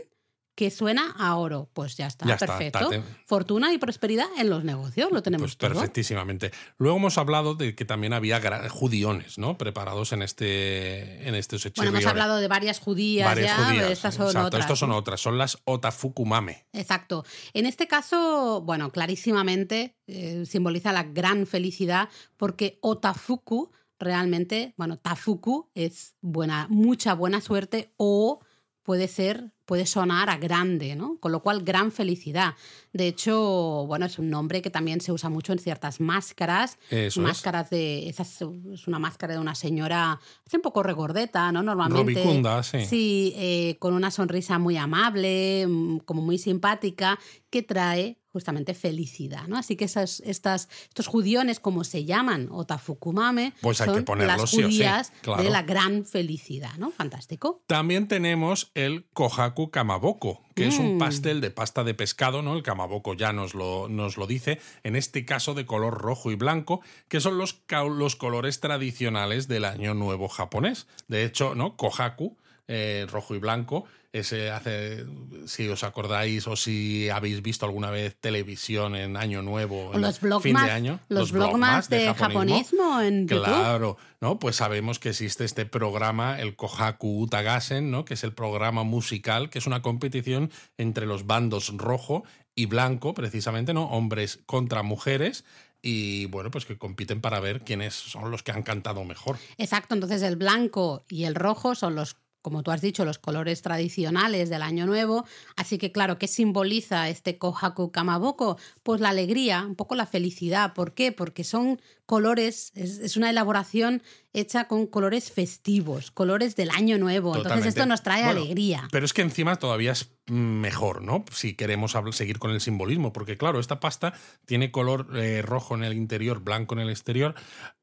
[0.55, 1.69] que suena a oro.
[1.73, 2.91] Pues ya está, Ya perfecto.
[3.27, 5.71] Fortuna y prosperidad en los negocios, lo tenemos Pues todo.
[5.71, 6.53] perfectísimamente.
[6.79, 9.59] Luego hemos hablado de que también había judiones, ¿no?
[9.59, 13.91] Preparados en este en estos Bueno, hemos hablado de varias judías Varias ya, judías.
[13.91, 14.61] estas son Exacto, otras.
[14.63, 16.67] estos son otras, son las otafukumame.
[16.73, 17.25] Exacto.
[17.53, 25.71] En este caso, bueno, clarísimamente eh, simboliza la gran felicidad porque otafuku realmente, bueno, tafuku
[25.75, 28.41] es buena, mucha buena suerte o
[28.85, 31.19] puede ser, puede sonar a grande, ¿no?
[31.19, 32.55] Con lo cual, gran felicidad.
[32.93, 36.79] De hecho, bueno, es un nombre que también se usa mucho en ciertas máscaras.
[36.91, 37.27] Eso es.
[37.27, 38.09] máscaras de.
[38.09, 38.41] Esa es,
[38.87, 41.63] una máscara de una señora, es un poco regordeta, ¿no?
[41.63, 42.21] Normalmente.
[42.21, 42.85] Robicunda, sí.
[42.85, 47.19] Sí, eh, con una sonrisa muy amable, mm, como muy simpática,
[47.51, 49.57] que trae justamente felicidad, ¿no?
[49.57, 54.41] Así que esas, estas, estos judiones, como se llaman, otafukumame, Pues hay que son ponerlos
[54.41, 55.43] las sí o sí, judías claro.
[55.45, 56.91] de la gran felicidad, ¿no?
[56.91, 57.63] Fantástico.
[57.69, 60.99] También tenemos el kohaku kamaboko, que es un Mm.
[60.99, 62.57] pastel de pasta de pescado, ¿no?
[62.57, 66.35] El kamaboko ya nos lo, nos lo dice, en este caso de color rojo y
[66.35, 67.63] blanco, que son los,
[67.97, 70.89] los colores tradicionales del año nuevo japonés.
[71.07, 71.77] De hecho, ¿no?
[71.77, 72.37] Kohaku
[72.69, 73.85] eh, rojo y blanco.
[74.13, 75.05] Ese hace,
[75.47, 80.21] si os acordáis o si habéis visto alguna vez televisión en Año Nuevo, en los
[80.41, 83.45] fin de año, los, blogmas de, japonismo, en YouTube.
[83.45, 84.39] Claro, ¿no?
[84.39, 88.05] Pues sabemos que existe este programa, el Kohaku Utagasen, ¿no?
[88.05, 92.23] Que es el programa musical, que es una competición entre los bandos rojo
[92.55, 93.87] y blanco, precisamente, ¿no?
[93.87, 95.45] Hombres contra mujeres
[95.87, 99.37] y bueno, pues que compiten para ver quiénes son los que han cantado mejor.
[99.59, 103.63] Exacto, entonces el blanco y el rojo son los como tú has dicho, los colores
[103.63, 105.25] tradicionales del Año Nuevo.
[105.57, 108.59] Así que, claro, ¿qué simboliza este Kohaku Kamaboko?
[108.83, 110.75] Pues la alegría, un poco la felicidad.
[110.75, 111.11] ¿Por qué?
[111.11, 114.03] Porque son colores, es, una elaboración
[114.35, 117.35] hecha con colores festivos, colores del Año Nuevo.
[117.37, 118.89] Entonces, esto nos trae alegría.
[118.91, 121.25] Pero es que encima todavía es mejor, ¿no?
[121.33, 124.15] Si queremos seguir con el simbolismo, porque claro, esta pasta
[124.47, 127.35] tiene color eh, rojo en el interior, blanco en el exterior,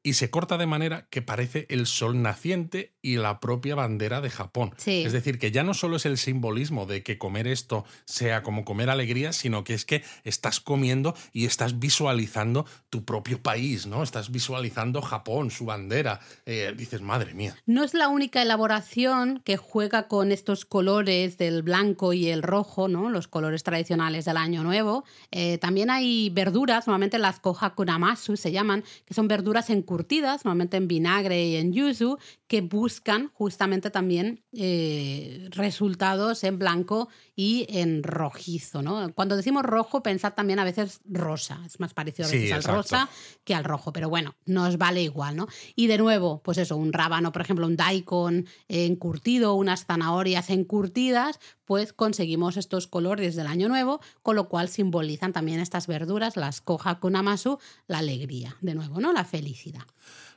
[0.02, 4.30] y se corta de manera que parece el sol naciente y la propia bandera de
[4.30, 4.74] Japón.
[4.84, 8.64] Es decir, que ya no solo es el simbolismo de que comer esto sea como
[8.64, 14.02] comer alegría, sino que es que estás comiendo y estás visualizando tu propio país, ¿no?
[14.02, 16.20] Estás visualizando Japón, su bandera.
[16.44, 17.54] Eh, dices, madre mía.
[17.66, 22.88] No es la única elaboración que juega con estos colores del blanco y el rojo,
[22.88, 23.10] ¿no?
[23.10, 25.04] los colores tradicionales del Año Nuevo.
[25.30, 30.88] Eh, también hay verduras, normalmente las kohakunamasu se llaman, que son verduras encurtidas, normalmente en
[30.88, 32.18] vinagre y en yuzu,
[32.52, 38.82] que buscan justamente también eh, resultados en blanco y en rojizo.
[38.82, 39.10] ¿no?
[39.14, 41.62] Cuando decimos rojo, pensad también a veces rosa.
[41.64, 43.08] Es más parecido a veces al rosa
[43.44, 45.34] que al rojo, pero bueno, nos vale igual.
[45.34, 45.48] ¿no?
[45.76, 51.40] Y de nuevo, pues eso, un rábano, por ejemplo, un daikon encurtido, unas zanahorias encurtidas,
[51.64, 56.60] pues conseguimos estos colores del año nuevo, con lo cual simbolizan también estas verduras, las
[56.60, 59.14] coja kunamasu, la alegría, de nuevo, ¿no?
[59.14, 59.86] La felicidad.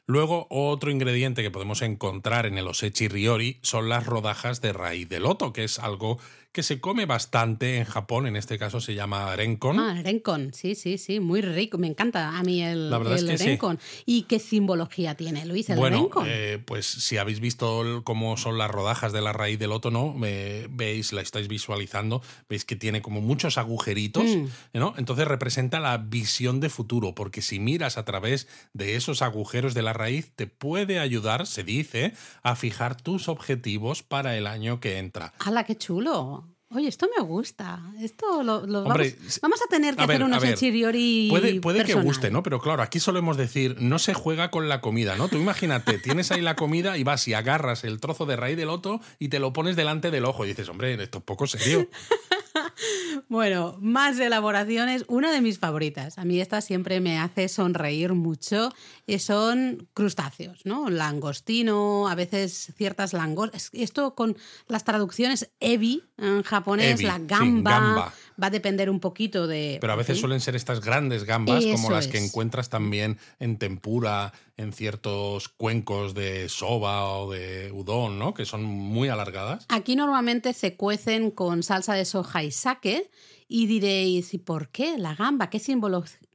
[0.07, 5.09] Luego, otro ingrediente que podemos encontrar en el osechi ryori son las rodajas de raíz
[5.09, 6.19] de loto, que es algo
[6.55, 9.77] que se come bastante en Japón, en este caso se llama renkon.
[9.77, 13.41] Ah, renkon, sí, sí, sí, muy rico, me encanta a mí el, La verdad es
[13.41, 13.59] que
[14.05, 18.71] ¿Y qué simbología tiene, Luis, el bueno, eh, pues si habéis visto cómo son las
[18.71, 20.15] rodajas de la raíz del loto, ¿no?
[20.17, 24.45] veis, la estáis visualizando, veis que tiene como muchos agujeritos, mm.
[24.75, 24.93] ¿no?
[24.95, 29.81] Entonces representa la visión de futuro, porque si miras a través de esos agujeros de
[29.81, 32.13] la raíz, te puede ayudar, se dice,
[32.43, 35.33] a fijar tus objetivos para el año que entra.
[35.39, 36.44] ¡Hala, qué chulo!
[36.69, 37.79] Oye, esto me gusta.
[38.01, 41.27] Esto lo, vamos, a tener que hacer unos interiori.
[41.29, 42.41] Puede, puede que guste, ¿no?
[42.41, 45.27] Pero claro, aquí solemos decir, no se juega con la comida, ¿no?
[45.27, 48.67] Tú imagínate, tienes ahí la comida y vas y agarras el trozo de raíz del
[48.67, 51.87] loto y te lo pones delante del ojo y dices, hombre, esto es poco serio.
[53.29, 55.05] bueno, más elaboraciones.
[55.07, 56.17] Una de mis favoritas.
[56.17, 58.71] A mí esta siempre me hace sonreír mucho.
[59.05, 60.89] Y son crustáceos, ¿no?
[60.89, 63.69] Langostino, a veces ciertas langostas.
[63.73, 64.37] Esto con
[64.67, 69.77] las traducciones ebi en japonés, la gamba, Va a depender un poquito de.
[69.79, 74.33] Pero a veces suelen ser estas grandes gambas, como las que encuentras también en tempura,
[74.57, 78.33] en ciertos cuencos de soba o de udon, ¿no?
[78.33, 79.65] Que son muy alargadas.
[79.69, 83.09] Aquí normalmente se cuecen con salsa de soja y sake.
[83.47, 85.49] Y diréis, ¿y por qué la gamba?
[85.49, 85.61] ¿Qué,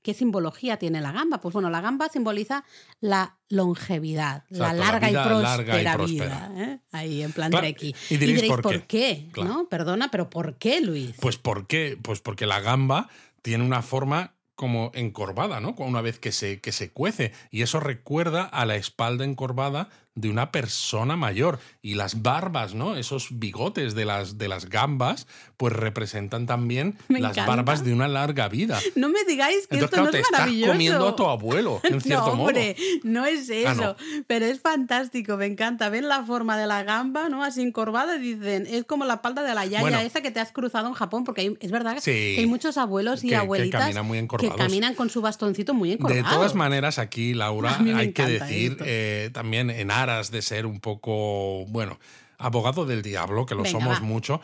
[0.02, 1.40] ¿Qué simbología tiene la gamba?
[1.40, 2.64] Pues bueno, la gamba simboliza
[3.00, 6.52] la longevidad, la larga, y próspera vida.
[6.56, 6.78] ¿eh?
[6.92, 7.94] Ahí, en plan treki.
[8.10, 9.28] Y diréis, ¿por qué?
[9.36, 9.68] ¿No?
[9.68, 11.16] Perdona, pero ¿por qué, Luis?
[11.20, 11.98] Pues ¿por qué?
[12.00, 13.08] Pues porque la gamba
[13.42, 15.74] tiene una forma como encorvada, ¿no?
[15.78, 17.32] Una vez que se, que se cuece.
[17.50, 21.58] Y eso recuerda a la espalda encorvada de una persona mayor.
[21.82, 22.96] Y las barbas, ¿no?
[22.96, 28.48] Esos bigotes de las, de las gambas, pues representan también las barbas de una larga
[28.48, 28.78] vida.
[28.96, 32.34] No me digáis que esto no te es estás comiendo a tu abuelo, en cierto
[32.34, 33.00] no, hombre, modo.
[33.04, 33.96] No es ah, eso,
[34.26, 35.88] pero es fantástico, me encanta.
[35.88, 37.42] Ven la forma de la gamba, ¿no?
[37.42, 40.88] Así encorvada dicen, es como la palda de la yaya esa que te has cruzado
[40.88, 44.94] en Japón, porque es verdad que hay muchos abuelos y abuelitas que caminan, que caminan,
[44.94, 46.22] con su bastoncito muy encorvado.
[46.22, 50.80] De todas maneras, aquí, Laura, hay que decir eh, también en aras de ser un
[50.80, 51.98] poco, bueno,
[52.38, 54.40] abogado del diablo, que lo somos mucho,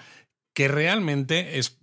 [0.55, 1.79] que realmente es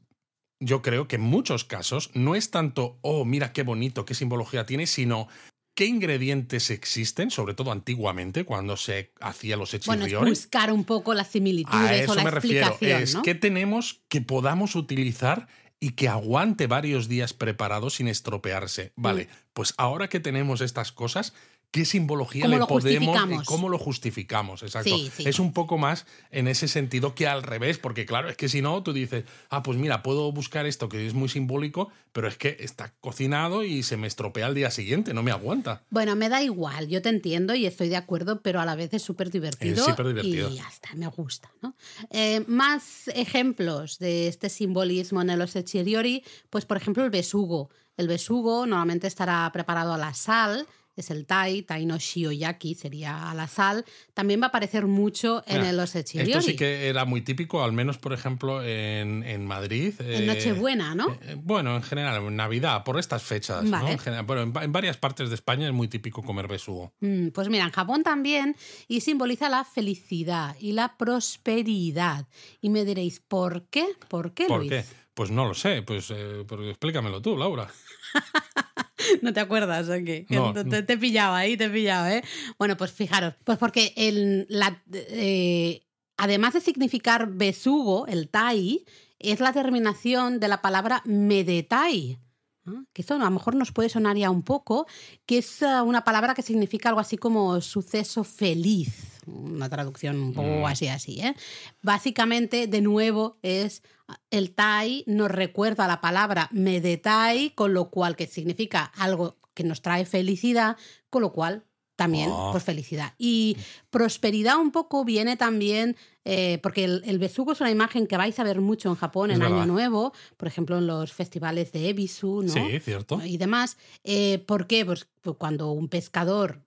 [0.59, 4.65] yo creo que en muchos casos no es tanto, oh, mira qué bonito, qué simbología
[4.65, 5.27] tiene, sino
[5.75, 11.13] qué ingredientes existen, sobre todo antiguamente, cuando se hacía los hechos Bueno, buscar un poco
[11.13, 12.99] las similitudes o la me explicación, refiero.
[12.99, 15.47] Es que tenemos que podamos utilizar
[15.79, 18.93] y que aguante varios días preparado sin estropearse.
[18.95, 21.33] Vale, Pues ahora que tenemos estas cosas,
[21.73, 23.45] ¿qué simbología ¿Cómo le podemos justificamos?
[23.47, 24.61] cómo lo justificamos?
[24.61, 24.95] Exacto.
[24.95, 25.23] Sí, sí.
[25.27, 28.61] Es un poco más en ese sentido que al revés, porque claro, es que si
[28.61, 32.37] no, tú dices, ah, pues mira, puedo buscar esto que es muy simbólico, pero es
[32.37, 35.81] que está cocinado y se me estropea al día siguiente, no me aguanta.
[35.89, 38.93] Bueno, me da igual, yo te entiendo y estoy de acuerdo, pero a la vez
[38.93, 39.73] es súper divertido.
[39.73, 40.51] Es superdivertido.
[40.51, 41.51] Y ya está, me gusta.
[41.63, 41.75] ¿no?
[42.11, 47.71] Eh, más ejemplos de este simbolismo en el osechiriori, pues por ejemplo el besugo.
[47.97, 53.31] El besugo normalmente estará preparado a la sal, es el tai, tai no shioyaki sería
[53.31, 53.85] a la sal.
[54.13, 56.31] También va a aparecer mucho en Mira, el osechiriori.
[56.31, 59.93] Esto sí que era muy típico, al menos, por ejemplo, en, en Madrid.
[59.99, 61.17] En eh, Nochebuena, ¿no?
[61.23, 63.63] eh, bueno, en general, en Navidad, por estas fechas.
[63.63, 63.87] ¿no?
[63.87, 66.93] En general, bueno, en varias partes de España es muy típico comer besugo.
[66.99, 68.55] Mm, Pues mira, en Japón también
[68.87, 72.27] y simboliza la felicidad y la prosperidad.
[72.61, 73.85] Y me diréis, ¿por qué?
[74.07, 74.69] ¿Por qué, ¿Por Luis?
[74.71, 74.83] qué?
[75.13, 77.69] Pues no lo sé, pues eh, pero explícamelo tú, Laura.
[79.21, 80.25] ¿No te acuerdas o qué?
[80.25, 82.23] Que No, te, te he pillado ahí, te he pillado, ¿eh?
[82.57, 85.85] Bueno, pues fijaros, pues porque el, la, eh,
[86.17, 88.85] además de significar besugo, el tai,
[89.19, 92.19] es la terminación de la palabra medetai.
[92.65, 92.85] ¿no?
[92.93, 94.87] Que eso a lo mejor nos puede sonar ya un poco,
[95.25, 100.33] que es eh, una palabra que significa algo así como suceso feliz, una traducción un
[100.33, 100.65] poco Mm.
[100.65, 101.35] así, así, ¿eh?
[101.81, 103.83] Básicamente, de nuevo, es
[104.31, 109.81] el tai nos recuerda la palabra medetai, con lo cual que significa algo que nos
[109.81, 110.77] trae felicidad,
[111.09, 111.63] con lo cual
[111.95, 112.49] también Ah.
[112.51, 113.13] pues felicidad.
[113.19, 113.55] Y
[113.91, 115.95] prosperidad un poco viene también,
[116.25, 119.29] eh, porque el, el besugo es una imagen que vais a ver mucho en Japón
[119.29, 119.65] Es en Año.
[119.67, 122.51] Nuevo, por ejemplo en los festivales de Ebisu, ¿no?
[122.51, 123.21] Sí, cierto.
[123.23, 123.77] y demás.
[124.03, 124.83] Eh, ¿Por qué?
[124.85, 126.63] Pues, pues cuando un pescador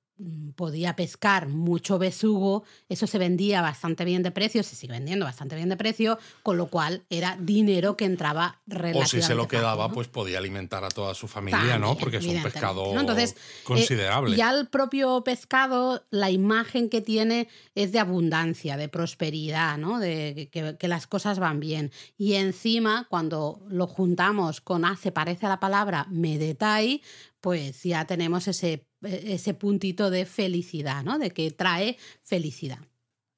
[0.54, 5.56] podía pescar mucho besugo, eso se vendía bastante bien de precio, se sigue vendiendo bastante
[5.56, 9.44] bien de precio, con lo cual era dinero que entraba O relativamente si se lo
[9.44, 9.94] fácil, quedaba, ¿no?
[9.94, 11.96] pues podía alimentar a toda su familia, ¿no?
[11.98, 13.00] Porque es un pescado ¿no?
[13.00, 14.36] Entonces, eh, considerable.
[14.36, 19.98] ya el propio pescado, la imagen que tiene es de abundancia, de prosperidad, ¿no?
[19.98, 21.92] De que, que las cosas van bien.
[22.16, 27.02] Y encima, cuando lo juntamos con ah, se parece a la palabra medetai,
[27.40, 31.18] pues ya tenemos ese, ese puntito de felicidad, ¿no?
[31.18, 32.78] De que trae felicidad.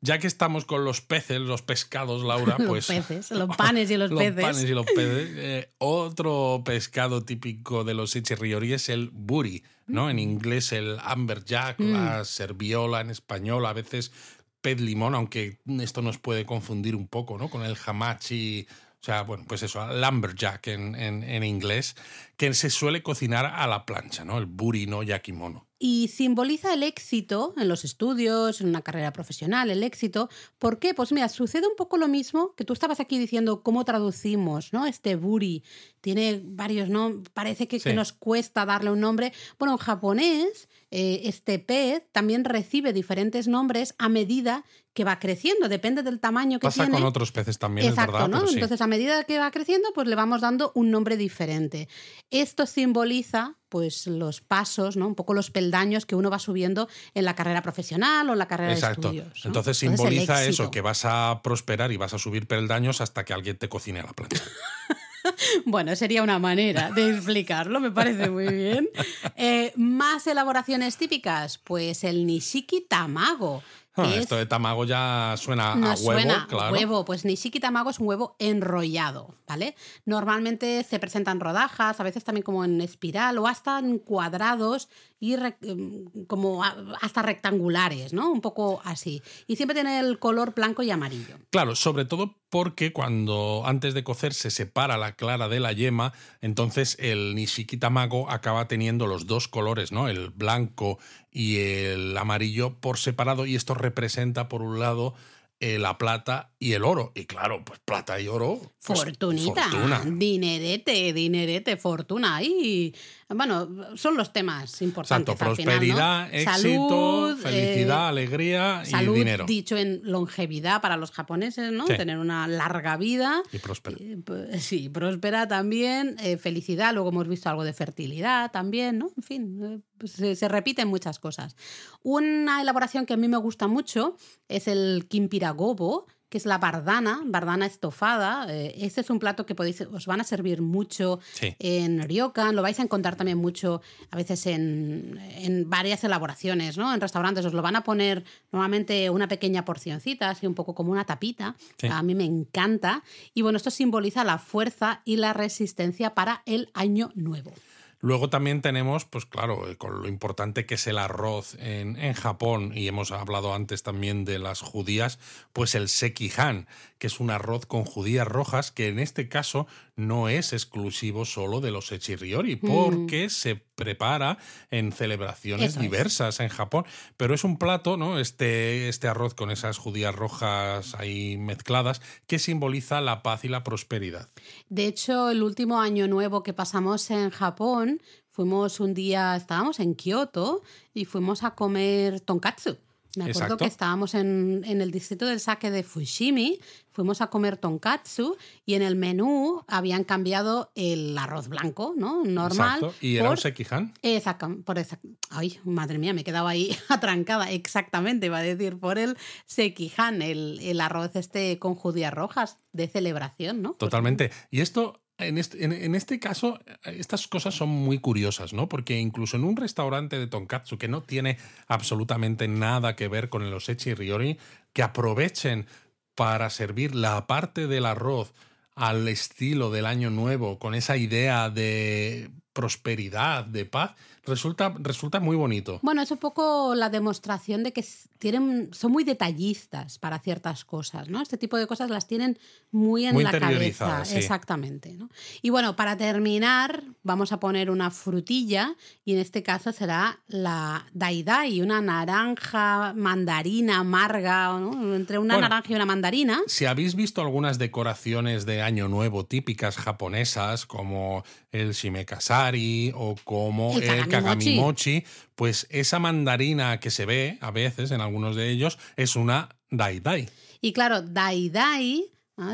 [0.01, 2.87] Ya que estamos con los peces, los pescados, Laura, los pues.
[2.87, 4.45] peces, los panes y los, los peces.
[4.45, 5.29] panes y los peces.
[5.37, 10.09] Eh, otro pescado típico de los Ichirriori es el buri, ¿no?
[10.11, 11.93] En inglés el amberjack, Mm.
[11.93, 14.13] la serviola en español, a veces
[14.61, 17.49] pez limón, aunque esto nos puede confundir un poco, ¿no?
[17.51, 18.67] Con el hamachi.
[19.01, 21.95] O sea, bueno, pues eso, lumberjack en, en, en inglés,
[22.37, 24.39] que se suele cocinar a la plancha, ¿no?
[24.39, 25.69] El buri no yakimono.
[25.81, 30.29] Y simboliza el éxito en los estudios, en una carrera profesional, el éxito.
[30.59, 30.93] ¿Por qué?
[30.93, 34.87] Pues mira, sucede un poco lo mismo que tú estabas aquí diciendo cómo traducimos, ¿no?
[34.87, 35.63] Este buri
[36.01, 37.23] tiene varios, ¿no?
[37.33, 39.33] Parece que, que nos cuesta darle un nombre.
[39.61, 44.65] Bueno, en japonés, eh, este pez también recibe diferentes nombres a medida
[44.95, 46.99] que va creciendo, depende del tamaño que Pasa tiene.
[46.99, 48.41] con otros peces también, Exacto, es verdad.
[48.41, 48.47] ¿no?
[48.49, 48.55] sí.
[48.55, 51.89] Entonces, a medida que va creciendo, pues le vamos dando un nombre diferente.
[52.31, 55.07] Esto simboliza, pues, los pasos, ¿no?
[55.07, 58.49] Un poco los peldaños que uno va subiendo en la carrera profesional o en la
[58.49, 59.13] carrera Exacto.
[59.13, 59.45] de estudios.
[59.45, 59.49] ¿no?
[59.51, 63.57] Entonces simboliza eso, que vas a prosperar y vas a subir peldaños hasta que alguien
[63.57, 64.43] te cocine a la plancha.
[65.65, 68.89] Bueno, sería una manera de explicarlo, me parece muy bien.
[69.41, 73.63] Eh, más elaboraciones típicas, pues el nishiki tamago.
[74.03, 76.73] Ah, es- Esto de tamago ya suena a huevo, suena claro.
[76.73, 79.75] huevo, pues nishiki tamago es un huevo enrollado, ¿vale?
[80.05, 84.89] Normalmente se presentan rodajas, a veces también como en espiral o hasta en cuadrados
[85.21, 88.31] y re- em, como hasta rectangulares, ¿no?
[88.31, 89.23] Un poco así.
[89.47, 91.37] Y siempre tiene el color blanco y amarillo.
[91.51, 96.13] Claro, sobre todo porque cuando antes de cocer se separa la clara de la yema,
[96.41, 100.09] entonces el nishiki tamago acaba teniendo los dos colores, ¿no?
[100.09, 100.99] El blanco
[101.31, 105.15] y el amarillo por separado y esto representa por un lado
[105.61, 107.11] eh, la plata y el oro.
[107.17, 108.61] Y claro, pues plata y oro.
[108.85, 110.03] pues, Fortunita, fortuna.
[110.07, 112.43] dinerete, dinerete, fortuna.
[112.43, 112.95] Y
[113.35, 115.35] bueno, son los temas importantes.
[115.35, 115.79] Exacto, al final, ¿no?
[115.81, 119.45] prosperidad, éxito, Salud, felicidad, eh, alegría y Salud, dinero.
[119.47, 121.87] dicho en longevidad para los japoneses, ¿no?
[121.87, 121.97] Sí.
[121.97, 123.43] Tener una larga vida.
[123.53, 123.99] Y próspero.
[124.01, 129.11] Eh, pues, Sí, próspera también, eh, felicidad, luego hemos visto algo de fertilidad también, ¿no?
[129.17, 131.55] En fin, eh, pues se, se repiten muchas cosas.
[132.03, 134.17] Una elaboración que a mí me gusta mucho
[134.49, 138.47] es el kimpiragobo, que es la bardana, bardana estofada.
[138.53, 141.55] Este es un plato que podéis, os van a servir mucho Sí.
[141.59, 146.93] en ryokan, lo vais a encontrar también mucho a veces en, en varias elaboraciones, ¿no?
[146.93, 150.93] En restaurantes os lo van a poner normalmente una pequeña porcioncita, así un poco como
[150.93, 151.57] una tapita.
[151.79, 151.87] Sí.
[151.87, 153.03] A mí me encanta.
[153.35, 157.53] Y bueno, esto simboliza la fuerza y la resistencia para el año nuevo.
[158.01, 162.15] Luego también tenemos, pues claro, eh, con lo importante que es el arroz en, en,
[162.15, 165.19] Japón, y hemos hablado antes también de las judías,
[165.53, 166.69] pues el sekihan,
[166.99, 169.67] que es un arroz con judías rojas, que en este caso
[169.99, 172.67] no es exclusivo solo de los echiriori, mm.
[172.67, 174.39] porque se prepara
[174.71, 176.85] en celebraciones diversas en Japón.
[177.17, 178.19] Pero es un plato, ¿no?
[178.19, 183.65] Este, este arroz con esas judías rojas ahí mezcladas, que simboliza la paz y la
[183.65, 184.29] prosperidad.
[184.69, 189.97] De hecho, el último año nuevo que pasamos en Japón, fuimos un día, estábamos en
[189.97, 190.63] Kioto
[190.95, 192.79] y fuimos a comer tonkatsu.
[193.19, 196.61] Me acuerdo que estábamos en, el distrito del saque de Fushimi,
[196.91, 202.25] fuimos a comer tonkatsu y en el menú habían cambiado el arroz blanco, ¿no?
[202.25, 202.79] Normal.
[202.79, 202.95] Exacto.
[203.01, 203.93] ¿Y era un sekihan?
[204.03, 204.57] Exacto.
[204.65, 205.01] Por esa,
[205.31, 207.51] ay, madre mía, me he quedado ahí atrancada.
[207.51, 209.17] Exactamente, iba a decir, por el
[209.47, 213.75] sekihan, el, el arroz este con judías rojas de celebración, ¿no?
[213.75, 214.31] Totalmente.
[214.51, 218.69] Y esto en este, en, este, caso, estas cosas son muy curiosas, ¿no?
[218.69, 223.43] Porque incluso en un restaurante de tonkatsu que no tiene absolutamente nada que ver con
[223.43, 224.39] el osechi riori,
[224.73, 225.67] que aprovechen
[226.15, 228.33] para servir la parte del arroz
[228.77, 233.95] al estilo del año nuevo, con esa idea de prosperidad, de paz,
[234.29, 235.81] resulta, resulta muy bonito.
[235.83, 237.85] Bueno, es un poco la demostración de que
[238.19, 241.21] tienen, son muy detallistas para ciertas cosas, ¿no?
[241.23, 242.39] Este tipo de cosas las tienen
[242.71, 244.03] muy en la cabeza.
[244.15, 244.93] Exactamente.
[244.95, 245.09] ¿no?
[245.43, 248.75] Y bueno, para terminar, vamos a poner una frutilla,
[249.05, 254.59] y en este caso será la daidai, una naranja mandarina amarga,
[254.95, 256.41] entre una naranja y una mandarina.
[256.47, 263.77] Si habéis visto algunas decoraciones de Año Nuevo típicas japonesas, como el shimekasari o como
[263.77, 268.79] el, el kagamimochi, pues esa mandarina que se ve a veces en algunos de ellos
[268.97, 270.29] es una dai dai.
[270.61, 271.51] Y claro, dai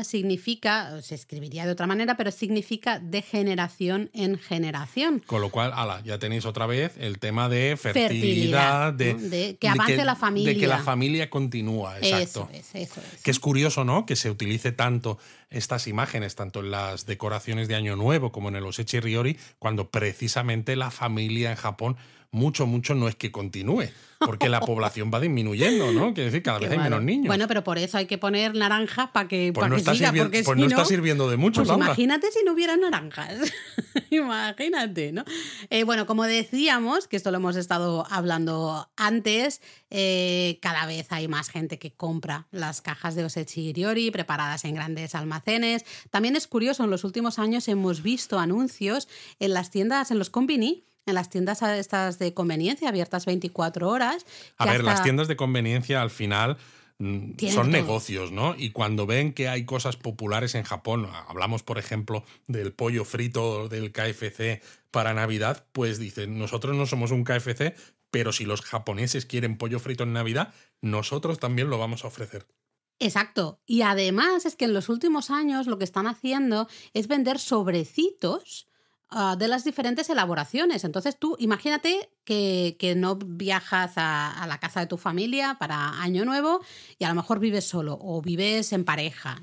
[0.03, 5.21] significa, se escribiría de otra manera, pero significa de generación en generación.
[5.25, 10.03] Con lo cual, ala, ya tenéis otra vez el tema de fertilidad, de, que avance
[10.03, 10.53] la familia.
[10.53, 12.49] De que la familia continúa, exacto.
[12.51, 13.21] Eso es, eso es.
[13.21, 14.05] Que es curioso, ¿no?
[14.05, 15.17] Que se utilice tanto
[15.49, 19.89] estas imágenes, tanto en las decoraciones de Año Nuevo como en el Osechi Ryori, cuando
[19.89, 21.97] precisamente la familia en Japón
[22.31, 26.13] mucho, mucho no es que continúe porque la población va disminuyendo, ¿no?
[26.13, 27.27] Quiere decir, cada vez hay menos niños.
[27.27, 30.57] Bueno, pero por eso hay que poner naranjas para que, pues no siga, porque pues
[30.57, 33.51] no, está sirviendo de mucho, pues imagínate si no hubiera naranjas.
[34.09, 35.23] imagínate, ¿no?
[35.69, 41.27] Eh, bueno, como decíamos, que esto lo hemos estado hablando antes, eh, cada vez hay
[41.27, 45.85] más gente que compra las cajas de Osechi Iriori preparadas en grandes almacenes.
[46.09, 49.07] También es curioso, en los últimos años hemos visto anuncios
[49.39, 54.25] en las tiendas, en los combini, en las tiendas estas de conveniencia abiertas 24 horas.
[54.57, 56.57] A ver, las tiendas de conveniencia al final
[56.99, 58.55] mm, son negocios, ¿no?
[58.57, 63.67] Y cuando ven que hay cosas populares en Japón, hablamos por ejemplo del pollo frito
[63.67, 67.75] del KFC para Navidad, pues dicen, nosotros no somos un KFC,
[68.11, 72.47] pero si los japoneses quieren pollo frito en Navidad, nosotros también lo vamos a ofrecer.
[72.99, 73.59] Exacto.
[73.65, 78.67] Y además es que en los últimos años lo que están haciendo es vender sobrecitos
[79.09, 80.83] Ah, de las diferentes elaboraciones.
[80.83, 86.61] Entonces tú imagínate que, no viajas a, la casa de tu familia para Año Nuevo
[86.97, 89.41] y a lo mejor vives solo o vives en pareja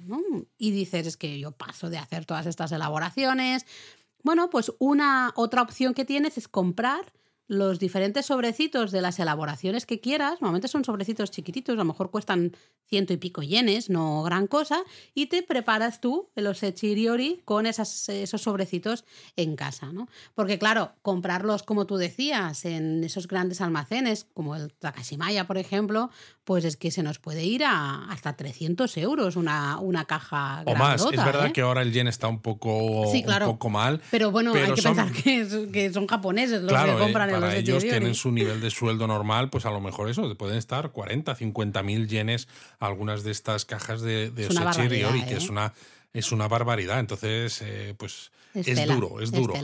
[0.58, 3.64] y dices es que yo paso de hacer todas estas elaboraciones.
[4.24, 7.12] Bueno, pues una otra opción que tienes es comprar
[7.49, 12.11] los diferentes sobrecitos de las elaboraciones que quieras, normalmente son sobrecitos chiquititos, a lo mejor
[12.11, 14.82] cuestan ciento y pico yenes, no gran cosa,
[15.14, 19.05] y te preparas tú los echiriori con esas, esos sobrecitos
[19.36, 20.09] en casa, ¿no?
[20.34, 26.11] Porque claro, comprarlos, como tú decías, en esos grandes almacenes, como el Takashimaya, por ejemplo,
[26.45, 30.74] pues es que se nos puede ir a hasta 300 euros una, una caja O
[30.74, 31.53] más, es verdad ¿eh?
[31.53, 34.01] que ahora el yen está un poco, un poco mal.
[34.11, 37.82] Pero bueno, hay que pensar que, son japoneses los que eh, compran el para ellos
[37.82, 41.82] tienen su nivel de sueldo normal, pues a lo mejor eso, pueden estar 40, 50
[41.82, 42.49] mil yenes
[42.80, 45.51] algunas de estas cajas de, de Osechi Riori, que es ¿eh?
[45.51, 45.72] una,
[46.12, 46.99] es una barbaridad.
[46.99, 49.55] Entonces, eh, pues es, duro, es duro.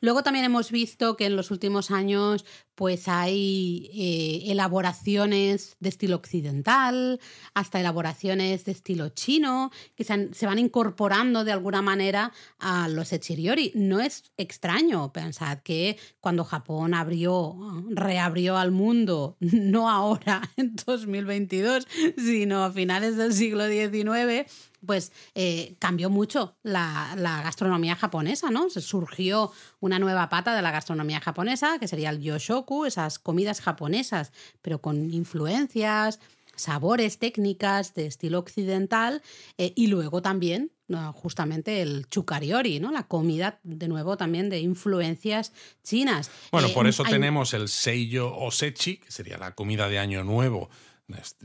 [0.00, 6.16] Luego también hemos visto que en los últimos años pues hay eh, elaboraciones de estilo
[6.16, 7.20] occidental,
[7.54, 13.72] hasta elaboraciones de estilo chino, que se, van incorporando de alguna manera a los echiriori.
[13.74, 17.56] No es extraño, pensar que cuando Japón abrió,
[17.90, 21.86] reabrió al mundo, no ahora, en 2022,
[22.16, 24.50] sino a finales del siglo XIX,
[24.86, 28.70] pues eh, cambió mucho la, gastronomía japonesa, ¿no?
[28.70, 33.60] Se surgió una nueva pata de la gastronomía japonesa, que sería el yoshoku, esas comidas
[33.60, 34.32] japonesas,
[34.62, 36.20] pero con influencias,
[36.56, 39.22] sabores, técnicas de estilo occidental,
[39.58, 40.70] eh, y luego también
[41.14, 42.92] justamente el chukariori, ¿no?
[42.92, 46.30] La comida, de nuevo, también de influencias chinas.
[46.52, 50.68] Bueno, por eso tenemos el seiyo osechi, que sería la comida de Año Nuevo,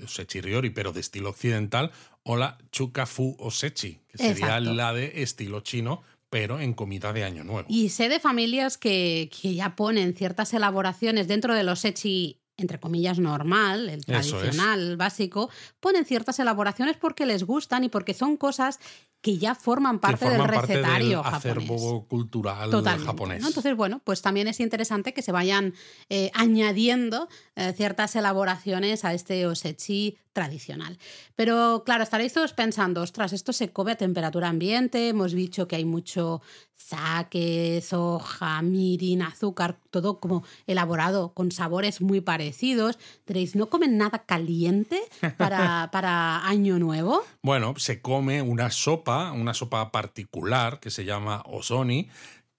[0.04, 1.92] osechi ryori, pero de estilo occidental,
[2.30, 7.44] o la chukafu osechi, que sería la de estilo chino, pero en comida de Año
[7.44, 7.66] Nuevo.
[7.68, 12.80] Y sé de familias que, que ya ponen ciertas elaboraciones dentro de los osechi entre
[12.80, 15.50] comillas, normal, el tradicional, básico,
[15.80, 18.80] ponen ciertas elaboraciones porque les gustan y porque son cosas
[19.22, 22.08] que ya forman parte del recetario parte del japonés.
[22.08, 22.72] cultural
[23.06, 23.46] japonés.
[23.46, 25.74] Entonces, bueno, pues también es interesante que se vayan
[26.10, 30.98] eh, añadiendo eh, ciertas elaboraciones a este osechi tradicional.
[31.36, 35.76] Pero claro, estaréis todos pensando, ostras, esto se come a temperatura ambiente, hemos dicho que
[35.76, 36.42] hay mucho
[36.76, 42.98] sake, soja, mirin, azúcar, todo como elaborado con sabores muy parecidos.
[43.28, 45.02] Diréis, ¿no comen nada caliente
[45.36, 47.22] para, para Año Nuevo?
[47.44, 52.08] Bueno, se come una sopa, una sopa particular que se llama osoni,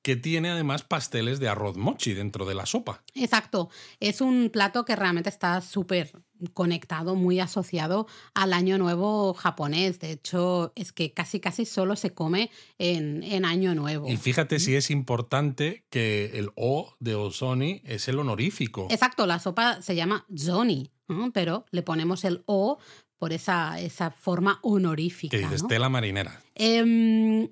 [0.03, 3.03] que tiene además pasteles de arroz mochi dentro de la sopa.
[3.15, 3.71] Exacto,
[4.01, 6.13] es un plato que realmente está súper
[6.55, 9.99] conectado, muy asociado al año nuevo japonés.
[10.01, 14.09] De hecho, es que casi casi solo se come en, año nuevo.
[14.09, 18.89] Y fíjate si es importante que el O de Ozoni es el honorífico.
[18.91, 20.91] Exacto, la sopa se llama Zoni,
[21.33, 22.79] pero le ponemos el O
[23.19, 25.37] por esa, esa forma honorífica.
[25.37, 26.43] Que dice Estela Marinera.
[26.55, 27.49] Em,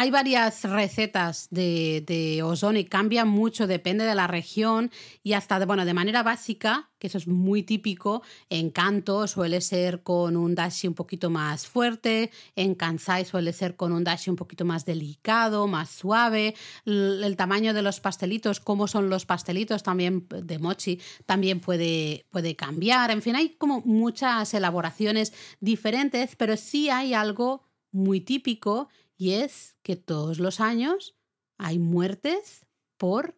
[0.00, 4.92] hay varias recetas de, de ozoni, cambian mucho, depende de la región
[5.24, 10.04] y hasta, bueno, de manera básica, que eso es muy típico, en Kanto suele ser
[10.04, 14.36] con un dashi un poquito más fuerte, en Kansai suele ser con un dashi un
[14.36, 19.82] poquito más delicado, más suave, el, el tamaño de los pastelitos, cómo son los pastelitos
[19.82, 26.56] también de mochi, también puede, puede cambiar, en fin, hay como muchas elaboraciones diferentes, pero
[26.56, 28.88] sí hay algo muy típico
[29.18, 31.16] y es que todos los años
[31.58, 32.66] hay muertes
[32.96, 33.36] por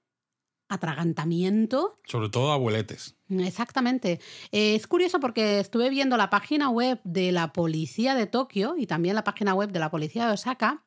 [0.68, 1.96] atragantamiento.
[2.04, 3.16] Sobre todo abueletes.
[3.28, 4.20] Exactamente.
[4.52, 8.86] Eh, es curioso porque estuve viendo la página web de la policía de Tokio y
[8.86, 10.84] también la página web de la policía de Osaka.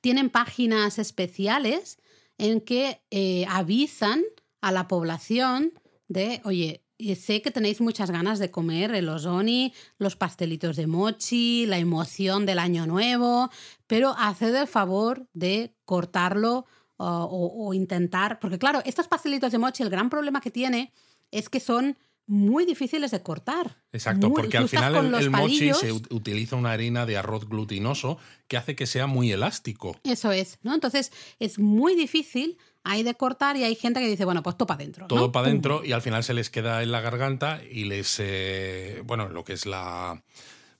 [0.00, 1.98] Tienen páginas especiales
[2.38, 4.22] en que eh, avisan
[4.60, 5.72] a la población
[6.08, 10.86] de, oye, y sé que tenéis muchas ganas de comer el ozoni, los pastelitos de
[10.86, 13.50] mochi, la emoción del año nuevo,
[13.86, 16.66] pero haced el favor de cortarlo
[16.98, 20.94] o, intentar, porque claro, estos pastelitos de mochi, el gran problema que tiene
[21.30, 23.82] es que son muy difíciles de cortar.
[23.92, 28.18] Exacto, porque al final el, mochi se utiliza una harina de arroz glutinoso
[28.48, 29.96] que hace que sea muy elástico.
[30.02, 30.74] Eso es, ¿no?
[30.74, 34.68] Entonces es muy difícil hay de cortar y hay gente que dice, bueno, pues todo
[34.68, 35.08] para adentro.
[35.08, 39.02] Todo para adentro y al final se les queda en la garganta y les, eh,
[39.04, 40.22] bueno, lo que es la,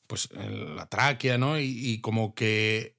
[0.06, 1.58] pues la tráquea, ¿no?
[1.58, 2.96] Y, como que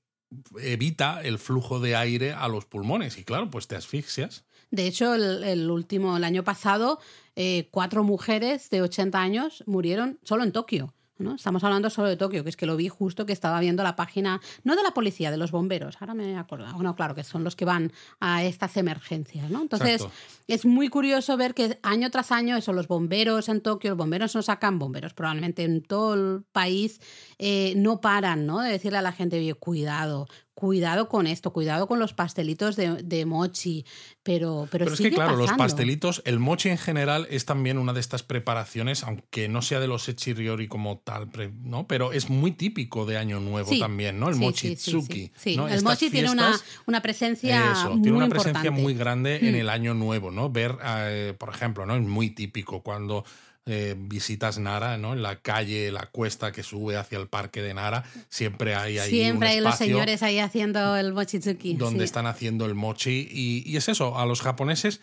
[0.61, 4.43] evita el flujo de aire a los pulmones y claro, pues te asfixias.
[4.71, 6.99] De hecho, el, último, el año pasado,
[7.37, 10.93] eh, cuatro mujeres de 80 años murieron solo en Tokio.
[11.35, 13.95] Estamos hablando solo de Tokio, que es que lo vi justo que estaba viendo la
[13.95, 16.71] página, no de la policía, de los bomberos, ahora me acuerdo.
[16.73, 19.61] Bueno, claro, que son los que van a estas emergencias, ¿no?
[19.61, 20.05] Entonces,
[20.47, 24.35] es muy curioso ver que año tras año, eso, los bomberos en Tokio, los bomberos
[24.35, 27.01] no sacan bomberos, probablemente en todo el país
[27.39, 28.59] eh, no paran, ¿no?
[28.59, 30.27] De decirle a la gente, cuidado,
[30.57, 33.85] cuidado con esto, cuidado con los pastelitos de, mochi,
[34.23, 37.93] pero Pero, pero es que, claro, los pastelitos, el mochi en general es también una
[37.93, 41.29] de estas preparaciones, aunque no sea de los echiriori como tal,
[41.61, 41.85] ¿no?
[41.85, 44.29] Pero es muy típico de Año Nuevo también, ¿no?
[44.29, 45.31] El mochi tsuki.
[45.35, 49.59] Sí, el mochi tiene una, una presencia eso, tiene una presencia muy grande en mm.
[49.59, 50.49] el Año Nuevo, ¿no?
[50.49, 51.95] Ver, eh, por ejemplo, ¿no?
[51.95, 53.25] Es muy típico cuando
[53.69, 55.11] eh, visitas Nara, ¿no?
[55.11, 59.09] En la calle, la cuesta que sube hacia el parque de Nara, siempre hay ahí
[59.09, 61.73] Siempre hay los señores ahí haciendo el mochitsuki.
[61.73, 63.27] Donde están haciendo el mochi.
[63.29, 65.01] Y, es eso, a los japoneses,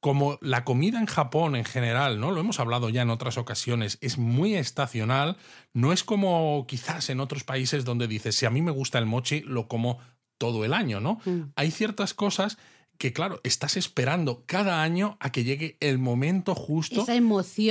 [0.00, 2.30] como la comida en Japón en general, ¿no?
[2.30, 5.36] Lo hemos hablado ya en otras ocasiones, es muy estacional,
[5.74, 9.06] no es como quizás en otros países donde dices, si a mí me gusta el
[9.06, 9.98] mochi, lo como
[10.38, 11.20] todo el año, ¿no?
[11.26, 11.52] Mm.
[11.56, 12.56] Hay ciertas cosas
[13.02, 17.04] que claro, estás esperando cada año a que llegue el momento justo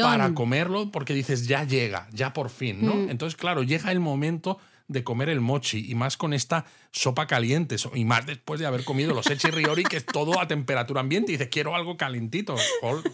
[0.01, 2.95] para comerlo, porque dices, ya llega, ya por fin, ¿no?
[2.95, 3.11] Mm.
[3.11, 4.57] Entonces, claro, llega el momento
[4.89, 8.83] de comer el mochi y más con esta sopa caliente y más después de haber
[8.83, 12.57] comido los echiriori que es todo a temperatura ambiente y dices quiero algo calentito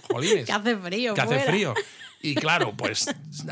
[0.10, 1.76] jolines que hace frío que hace frío
[2.22, 3.08] Y claro, pues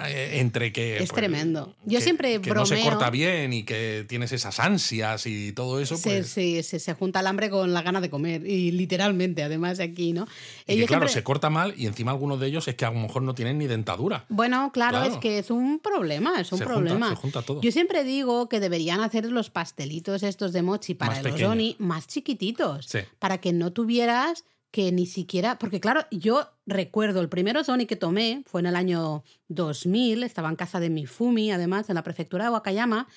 [0.06, 0.96] eh, entre que...
[0.98, 1.76] Es pues, tremendo.
[1.86, 5.80] Yo que- siempre que no se corta bien y que tienes esas ansias y todo
[5.80, 6.28] eso, pues...
[6.28, 8.46] sí, sí, se junta el hambre con la gana de comer.
[8.46, 10.28] Y literalmente, además, aquí, ¿no?
[10.68, 12.92] Y que, claro, siempre- se corta mal y encima algunos de ellos es que a
[12.92, 14.26] lo mejor no tienen ni dentadura.
[14.30, 15.14] Bueno, claro, Claro.
[15.14, 17.10] es que es un problema, es un Se junta, problema.
[17.10, 17.62] se junta todo.
[17.62, 21.48] Yo siempre digo que deberían hacer los pastelitos estos de mochi para Más el pequeños.
[21.50, 23.00] ozoni más chiquititos, Sí.
[23.20, 24.44] para que no tuvieras
[24.76, 28.76] que ni siquiera, porque claro, yo recuerdo el primer ozoni que tomé fue en el
[28.76, 33.08] año 2000, estaba en casa de mi Fumi, además, en la prefectura de Wakayama.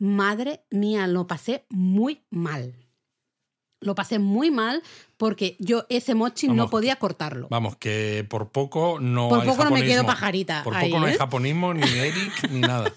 [0.00, 2.74] Madre mía, lo pasé muy mal.
[3.80, 4.82] Lo pasé muy mal
[5.16, 7.48] porque yo ese mochi no podía cortarlo.
[7.50, 11.00] Vamos, que por poco no Por hay poco no me quedo pajarita Por ahí, poco
[11.00, 11.18] no hay ¿eh?
[11.18, 12.92] japonismo, ni Eric, ni nada.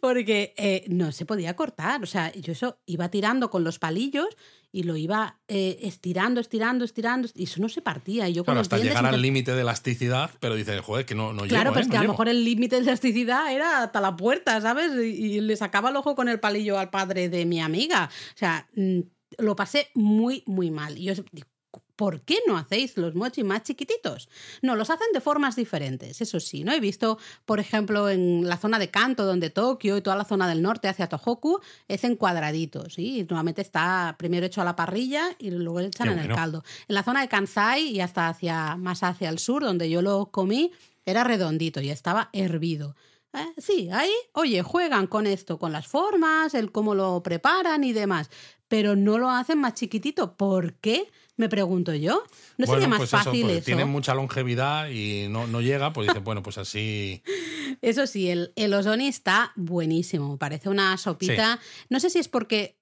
[0.00, 2.02] Porque eh, no se podía cortar.
[2.02, 4.28] O sea, yo eso iba tirando con los palillos
[4.72, 8.28] y lo iba eh, estirando, estirando, estirando, y eso no se partía.
[8.28, 11.44] Y yo Claro, hasta llegar al límite de elasticidad, pero dices, joder, que no, no
[11.44, 11.90] Claro, llego, pues ¿eh?
[11.90, 14.92] que a lo mejor el límite de elasticidad era hasta la puerta, ¿sabes?
[14.96, 18.10] Y, y le sacaba el ojo con el palillo al padre de mi amiga.
[18.34, 19.00] O sea, mm,
[19.38, 20.98] lo pasé muy, muy mal.
[20.98, 21.48] Y yo digo,
[21.96, 24.28] ¿por qué no hacéis los mochi más chiquititos?
[24.62, 26.72] No, los hacen de formas diferentes, eso sí, ¿no?
[26.72, 30.48] He visto, por ejemplo, en la zona de Kanto, donde Tokio y toda la zona
[30.48, 33.20] del norte hacia Tohoku, es en cuadraditos, ¿sí?
[33.20, 36.34] Y normalmente está primero hecho a la parrilla y luego le echan Qué en el
[36.34, 36.62] caldo.
[36.88, 40.26] En la zona de Kansai y hasta hacia, más hacia el sur, donde yo lo
[40.26, 40.72] comí,
[41.04, 42.94] era redondito y estaba hervido.
[43.32, 47.92] Eh, Sí, ahí, oye, juegan con esto, con las formas, el cómo lo preparan y
[47.92, 48.30] demás,
[48.68, 50.36] pero no lo hacen más chiquitito.
[50.36, 51.08] ¿Por qué?
[51.36, 52.22] Me pregunto yo.
[52.56, 53.64] ¿No Bueno, sería más pues eso, fácil pues eso?
[53.66, 57.22] Tiene mucha longevidad y no, no llega, pues dice, bueno, pues así.
[57.82, 60.38] Eso sí, el, el ozoni está buenísimo.
[60.38, 61.60] Parece una sopita.
[61.90, 62.78] No sé si es porque.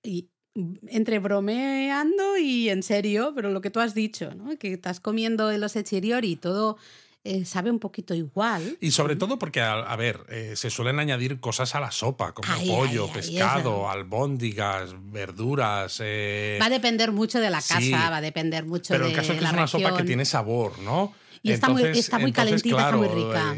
[0.55, 4.57] entre bromeando y en serio, pero lo que tú has dicho, ¿no?
[4.57, 6.79] Que estás comiendo el osechiriori y todo
[7.25, 8.77] eh, sabe un poquito igual.
[8.81, 12.33] Y sobre todo porque, a, a ver, eh, se suelen añadir cosas a la sopa,
[12.33, 15.99] como Ay, pollo, ay, ay, pescado, albóndigas, verduras.
[16.05, 17.91] eh, Va a depender mucho de la casa, sí.
[17.93, 20.05] va a depender mucho pero de el caso es que la es una sopa que
[20.05, 21.15] tiene sabor, ¿no?
[21.43, 23.57] Y está muy- está muy calentita, está muy rica.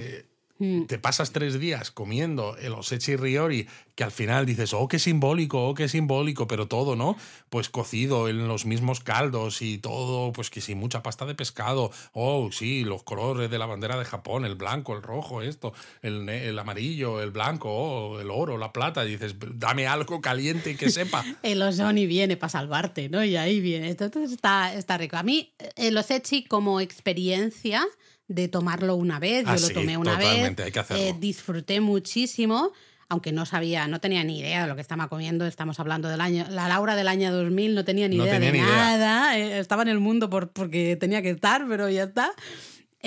[0.58, 0.84] Mm.
[0.84, 5.68] te pasas tres días comiendo el osechi riori, que al final dices, oh, qué simbólico,
[5.68, 7.16] oh, qué simbólico, pero todo, ¿no?
[7.50, 11.90] Pues cocido en los mismos caldos y todo, pues que sí, mucha pasta de pescado,
[12.12, 16.28] oh, sí, los colores de la bandera de Japón, el blanco, el rojo, esto, el,
[16.28, 20.76] el amarillo, el blanco, oh, el oro, la plata, y dices, dame algo caliente y
[20.76, 21.24] que sepa.
[21.42, 23.24] El ozoni viene para salvarte, ¿no?
[23.24, 23.90] Y ahí viene.
[23.90, 25.16] Entonces está, está rico.
[25.16, 27.84] A mí, el osechi como experiencia
[28.28, 31.02] de tomarlo una vez, Ah, yo lo sí, tomé una vez, hay que hacerlo.
[31.02, 32.72] eh, disfruté muchísimo,
[33.08, 35.46] aunque no sabía, no tenía ni idea de lo que estaba comiendo.
[35.46, 38.50] Estamos hablando del año, la Laura del año 2000 no tenía ni No idea tenía
[38.52, 39.38] de ni nada.
[39.38, 42.32] eh, estaba en el mundo por, porque tenía que estar, pero ya está.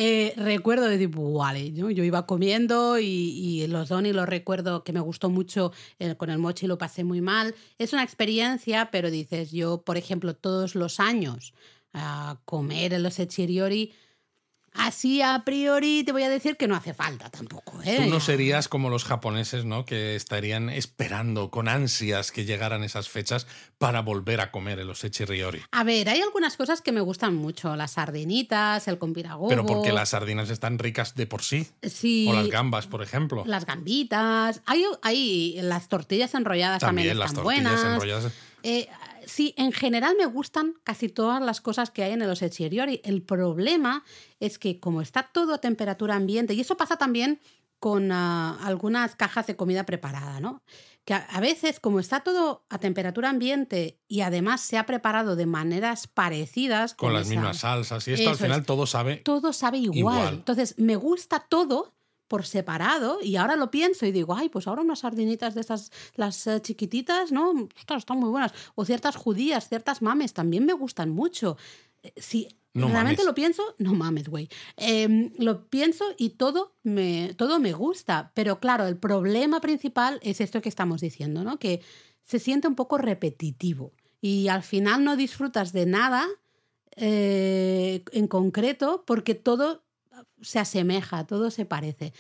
[0.01, 1.89] Eh, recuerdo de tipo, vale, ¿no?
[1.89, 6.29] yo iba comiendo y, y los Doni lo recuerdo que me gustó mucho, eh, con
[6.29, 7.53] el mochi lo pasé muy mal.
[7.77, 11.53] Es una experiencia, pero dices, yo, por ejemplo, todos los años
[11.91, 13.91] a comer en los echiriori,
[14.79, 17.79] así a priori te voy a decir que no hace falta tampoco.
[17.83, 18.01] ¿eh?
[18.03, 19.85] Tú no serías como los japoneses, ¿no?
[19.85, 25.25] Que estarían esperando con ansias que llegaran esas fechas para volver a comer el osechi
[25.25, 25.61] riori.
[25.71, 29.47] A ver, hay algunas cosas que me gustan mucho, las sardinitas, el compiragobo.
[29.49, 31.67] Pero porque las sardinas están ricas de por sí.
[31.83, 33.43] sí, O las gambas, por ejemplo.
[33.45, 37.93] las gambitas, hay, hay las tortillas enrolladas también, También las están tortillas buenas.
[37.93, 38.33] enrolladas.
[38.63, 38.89] Eh,
[39.29, 43.01] sí, en general me gustan casi todas las cosas que hay en los echiriori.
[43.03, 44.03] El problema
[44.39, 47.39] es que como está todo a temperatura ambiente, y eso pasa también
[47.79, 50.61] con ah, algunas cajas de comida preparada, ¿no?
[51.05, 55.37] Que a, a veces, como está todo a temperatura ambiente y además se ha preparado
[55.37, 58.05] de maneras parecidas, Con las esa- mismas salsas.
[58.09, 58.65] Y esto al final es.
[58.65, 59.15] todo sabe.
[59.17, 59.97] todo sabe igual.
[59.97, 60.33] Igual.
[60.35, 61.93] Entonces, me gusta todo
[62.29, 65.91] por separado y ahora lo pienso y digo, ay, pues ahora unas sardinitas de estas,
[66.15, 67.51] las eh, chiquititas, ¿no?
[67.77, 68.53] Ostras, están muy buenas.
[68.75, 71.57] O ciertas judías, ciertas mames, también me gustan mucho.
[72.03, 73.25] Eh, Si No realmente mames.
[73.25, 74.47] lo pienso, no mames, güey.
[74.77, 78.31] Em, lo pienso y todo me, todo me gusta.
[78.35, 81.57] Pero claro, el problema principal es esto que estamos diciendo, ¿no?
[81.57, 81.81] Que
[82.23, 86.27] se siente un poco repetitivo y al final no disfrutas de nada
[86.95, 89.83] eh, en concreto porque todo
[90.41, 92.13] se asemeja, todo se parece.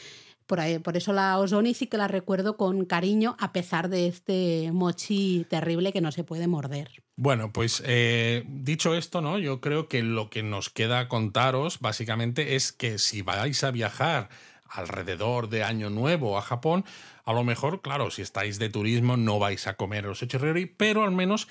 [0.45, 4.07] Por, ahí, por eso la Ozoni sí que la recuerdo con cariño a pesar de
[4.07, 6.89] este mochi terrible que no se puede morder.
[7.15, 9.37] Bueno, pues eh, dicho esto, ¿no?
[9.37, 14.29] Yo creo que lo que nos queda contaros básicamente es que si vais a viajar
[14.69, 16.85] alrededor de Año Nuevo a Japón,
[17.25, 21.03] a lo mejor, claro, si estáis de turismo no vais a comer los echirriori, pero
[21.03, 21.47] al menos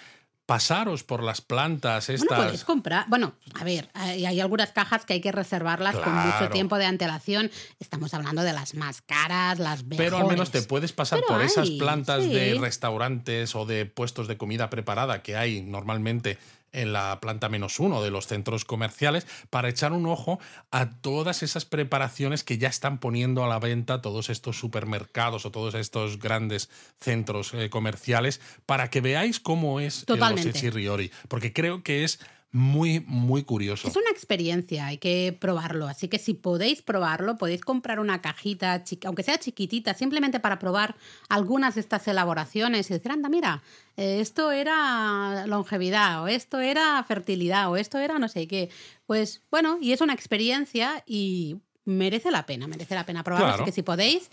[0.48, 2.26] pasaros por las plantas estas.
[2.26, 3.04] Bueno, puedes comprar.
[3.08, 6.86] Bueno, a ver, hay, hay algunas cajas que hay que reservarlas con mucho tiempo de
[6.86, 7.50] antelación.
[7.80, 10.10] Estamos hablando de las más caras, las mejores.
[10.10, 12.32] Pero al menos te puedes pasar Pero por esas plantas sí.
[12.32, 16.38] de restaurantes o de puestos de comida preparada que hay normalmente
[16.72, 20.38] en la planta menos uno de los centros comerciales para echar un ojo
[20.70, 25.50] a todas esas preparaciones que ya están poniendo a la venta todos estos supermercados o
[25.50, 30.42] todos estos grandes centros eh, comerciales para que veáis cómo es Totalmente.
[30.42, 31.10] el Osechi Riori.
[31.28, 32.20] Porque creo que es
[32.50, 33.88] muy, muy curioso.
[33.88, 35.86] Es una experiencia, hay que probarlo.
[35.86, 40.96] Así que si podéis probarlo, podéis comprar una cajita, aunque sea chiquitita, simplemente para probar
[41.28, 43.62] algunas de estas elaboraciones y decir, anda, mira,
[43.96, 48.70] eh, esto era longevidad, o esto era fertilidad, o esto era no sé qué.
[49.06, 51.56] Pues bueno, y es una experiencia y
[51.88, 53.46] merece la pena, merece la pena probarlo.
[53.48, 53.62] Claro.
[53.62, 54.30] Así que si podéis,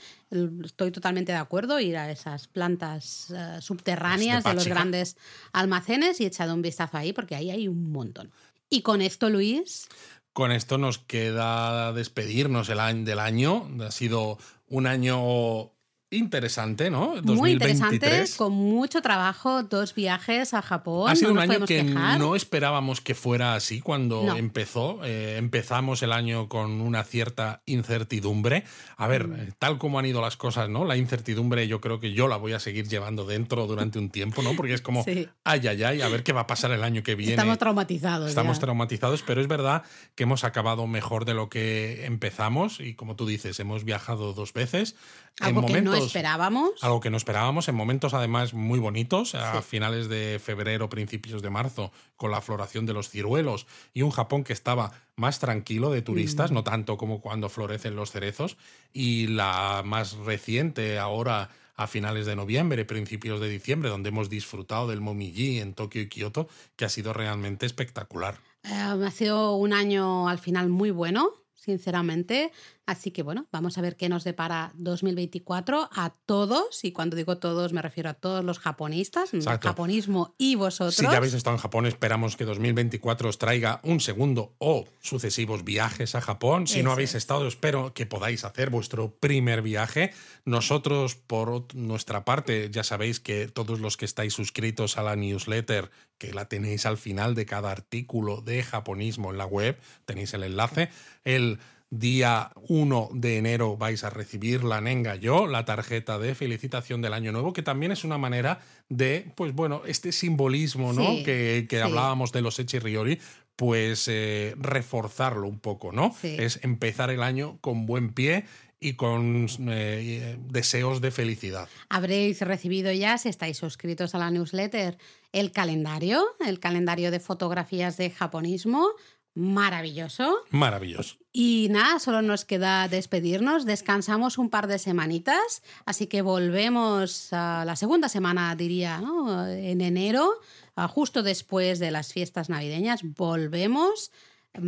[0.63, 4.75] estoy totalmente de acuerdo, ir a esas plantas eh, subterráneas de los Páchica.
[4.75, 5.17] grandes
[5.53, 8.31] almacenes y echad un vistazo ahí, porque ahí hay un montón.
[8.69, 9.87] Y con esto, Luis,
[10.33, 13.69] Con esto nos queda despedirnos el año, del año.
[13.79, 14.37] Ha sido
[14.67, 15.71] un año
[16.17, 17.15] interesante, ¿no?
[17.23, 18.35] muy interesante, 2023.
[18.35, 21.09] con mucho trabajo, dos viajes a Japón.
[21.09, 22.19] Ha sido no un año que quejar.
[22.19, 24.35] no esperábamos que fuera así cuando No.
[24.35, 24.99] empezó.
[25.03, 28.63] Eh, empezamos el año con una cierta incertidumbre.
[28.97, 29.33] A ver, Mm.
[29.35, 30.85] eh, tal como han ido las cosas, ¿no?
[30.85, 34.41] La incertidumbre yo creo que yo la voy a seguir llevando dentro durante un tiempo,
[34.41, 34.55] ¿no?
[34.55, 35.27] Porque es como, Sí.
[35.43, 37.33] ay, ay, ay, a ver qué va a pasar el año que viene.
[37.33, 38.29] Estamos traumatizados.
[38.29, 38.61] Estamos ya.
[38.61, 39.83] traumatizados, pero es verdad
[40.15, 44.53] que hemos acabado mejor de lo que empezamos y como tú dices, hemos viajado dos
[44.53, 44.95] veces.
[45.41, 46.71] Algo en que no momentos, esperábamos.
[46.81, 49.67] algo que no esperábamos, en momentos además muy bonitos, a Sí.
[49.67, 54.43] finales de febrero, principios de marzo, con la floración de los ciruelos y un Japón
[54.45, 56.53] que estaba más tranquilo de turistas, Mm.
[56.53, 58.55] no tanto como cuando florecen los cerezos,
[58.93, 64.87] y la más reciente ahora a finales de noviembre, principios de diciembre, donde hemos disfrutado
[64.87, 68.37] del Momiji en Tokio y Kioto, que ha sido realmente espectacular.
[68.63, 72.51] Eh, ha sido un año al final muy bueno, sinceramente.
[72.85, 76.83] Así que bueno, vamos a ver qué nos depara 2024 a todos.
[76.83, 80.95] Y cuando digo todos, me refiero a todos los japonistas, el japonismo y vosotros.
[80.95, 85.63] Si ya habéis estado en Japón, esperamos que 2024 os traiga un segundo o sucesivos
[85.63, 86.67] viajes a Japón.
[86.67, 87.15] Si no habéis es.
[87.15, 90.13] estado, espero que podáis hacer vuestro primer viaje.
[90.45, 95.89] Nosotros, por nuestra parte, ya sabéis que todos los que estáis suscritos a la newsletter,
[96.19, 100.43] que la tenéis al final de cada artículo de japonismo en la web, tenéis el
[100.43, 100.89] enlace.
[101.23, 101.59] El
[101.99, 107.13] día 1 de enero vais a recibir la Nenga Yo, la tarjeta de felicitación del
[107.13, 111.17] año nuevo, que también es una manera de, pues bueno, este simbolismo, ¿no?
[111.17, 111.81] Sí, que que sí.
[111.81, 113.19] hablábamos de los Echiriori,
[113.55, 116.13] pues eh, reforzarlo un poco, ¿no?
[116.19, 116.35] Sí.
[116.37, 118.45] Es empezar el año con buen pie
[118.79, 121.67] y con eh, deseos de felicidad.
[121.89, 124.97] Habréis recibido ya, si estáis suscritos a la newsletter,
[125.31, 128.89] el calendario, el calendario de fotografías de japonismo.
[129.35, 130.37] Maravilloso.
[130.49, 131.17] Maravilloso.
[131.33, 133.65] Y nada, solo nos queda despedirnos.
[133.65, 139.45] Descansamos un par de semanitas, así que volvemos a la segunda semana, diría, ¿no?
[139.47, 140.31] en enero,
[140.77, 143.01] ah, justo después de las fiestas navideñas.
[143.03, 144.11] Volvemos.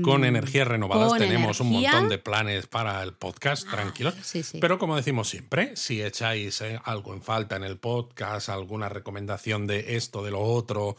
[0.03, 1.91] Con mm, energías renovadas con tenemos un energía.
[1.93, 4.15] montón de planes para el podcast, tranquilos.
[4.22, 4.59] Sí, sí.
[4.59, 9.65] Pero como decimos siempre, si echáis eh, algo en falta en el podcast, alguna recomendación
[9.65, 10.97] de esto, de lo otro,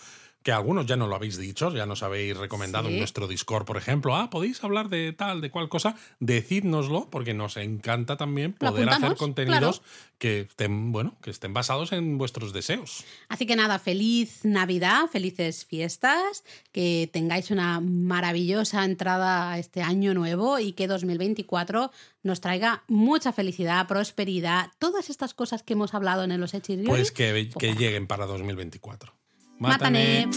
[0.49, 2.95] que algunos ya no lo habéis dicho, ya nos habéis recomendado Sí.
[2.95, 7.35] en nuestro Discord, por ejemplo, ah, podéis hablar de tal, de cual cosa, decídnoslo, porque
[7.35, 9.83] nos encanta también poder hacer contenidos
[10.17, 13.05] que estén, bueno, que estén basados en vuestros deseos.
[13.29, 20.15] Así que nada, feliz Navidad, felices fiestas, que tengáis una maravillosa entrada a este año
[20.15, 21.93] nuevo y que 2024
[22.23, 26.79] nos traiga mucha felicidad, prosperidad, todas estas cosas que hemos hablado en los hechos.
[26.87, 29.13] Pues que, que lleguen para 2024.
[29.59, 30.29] またね。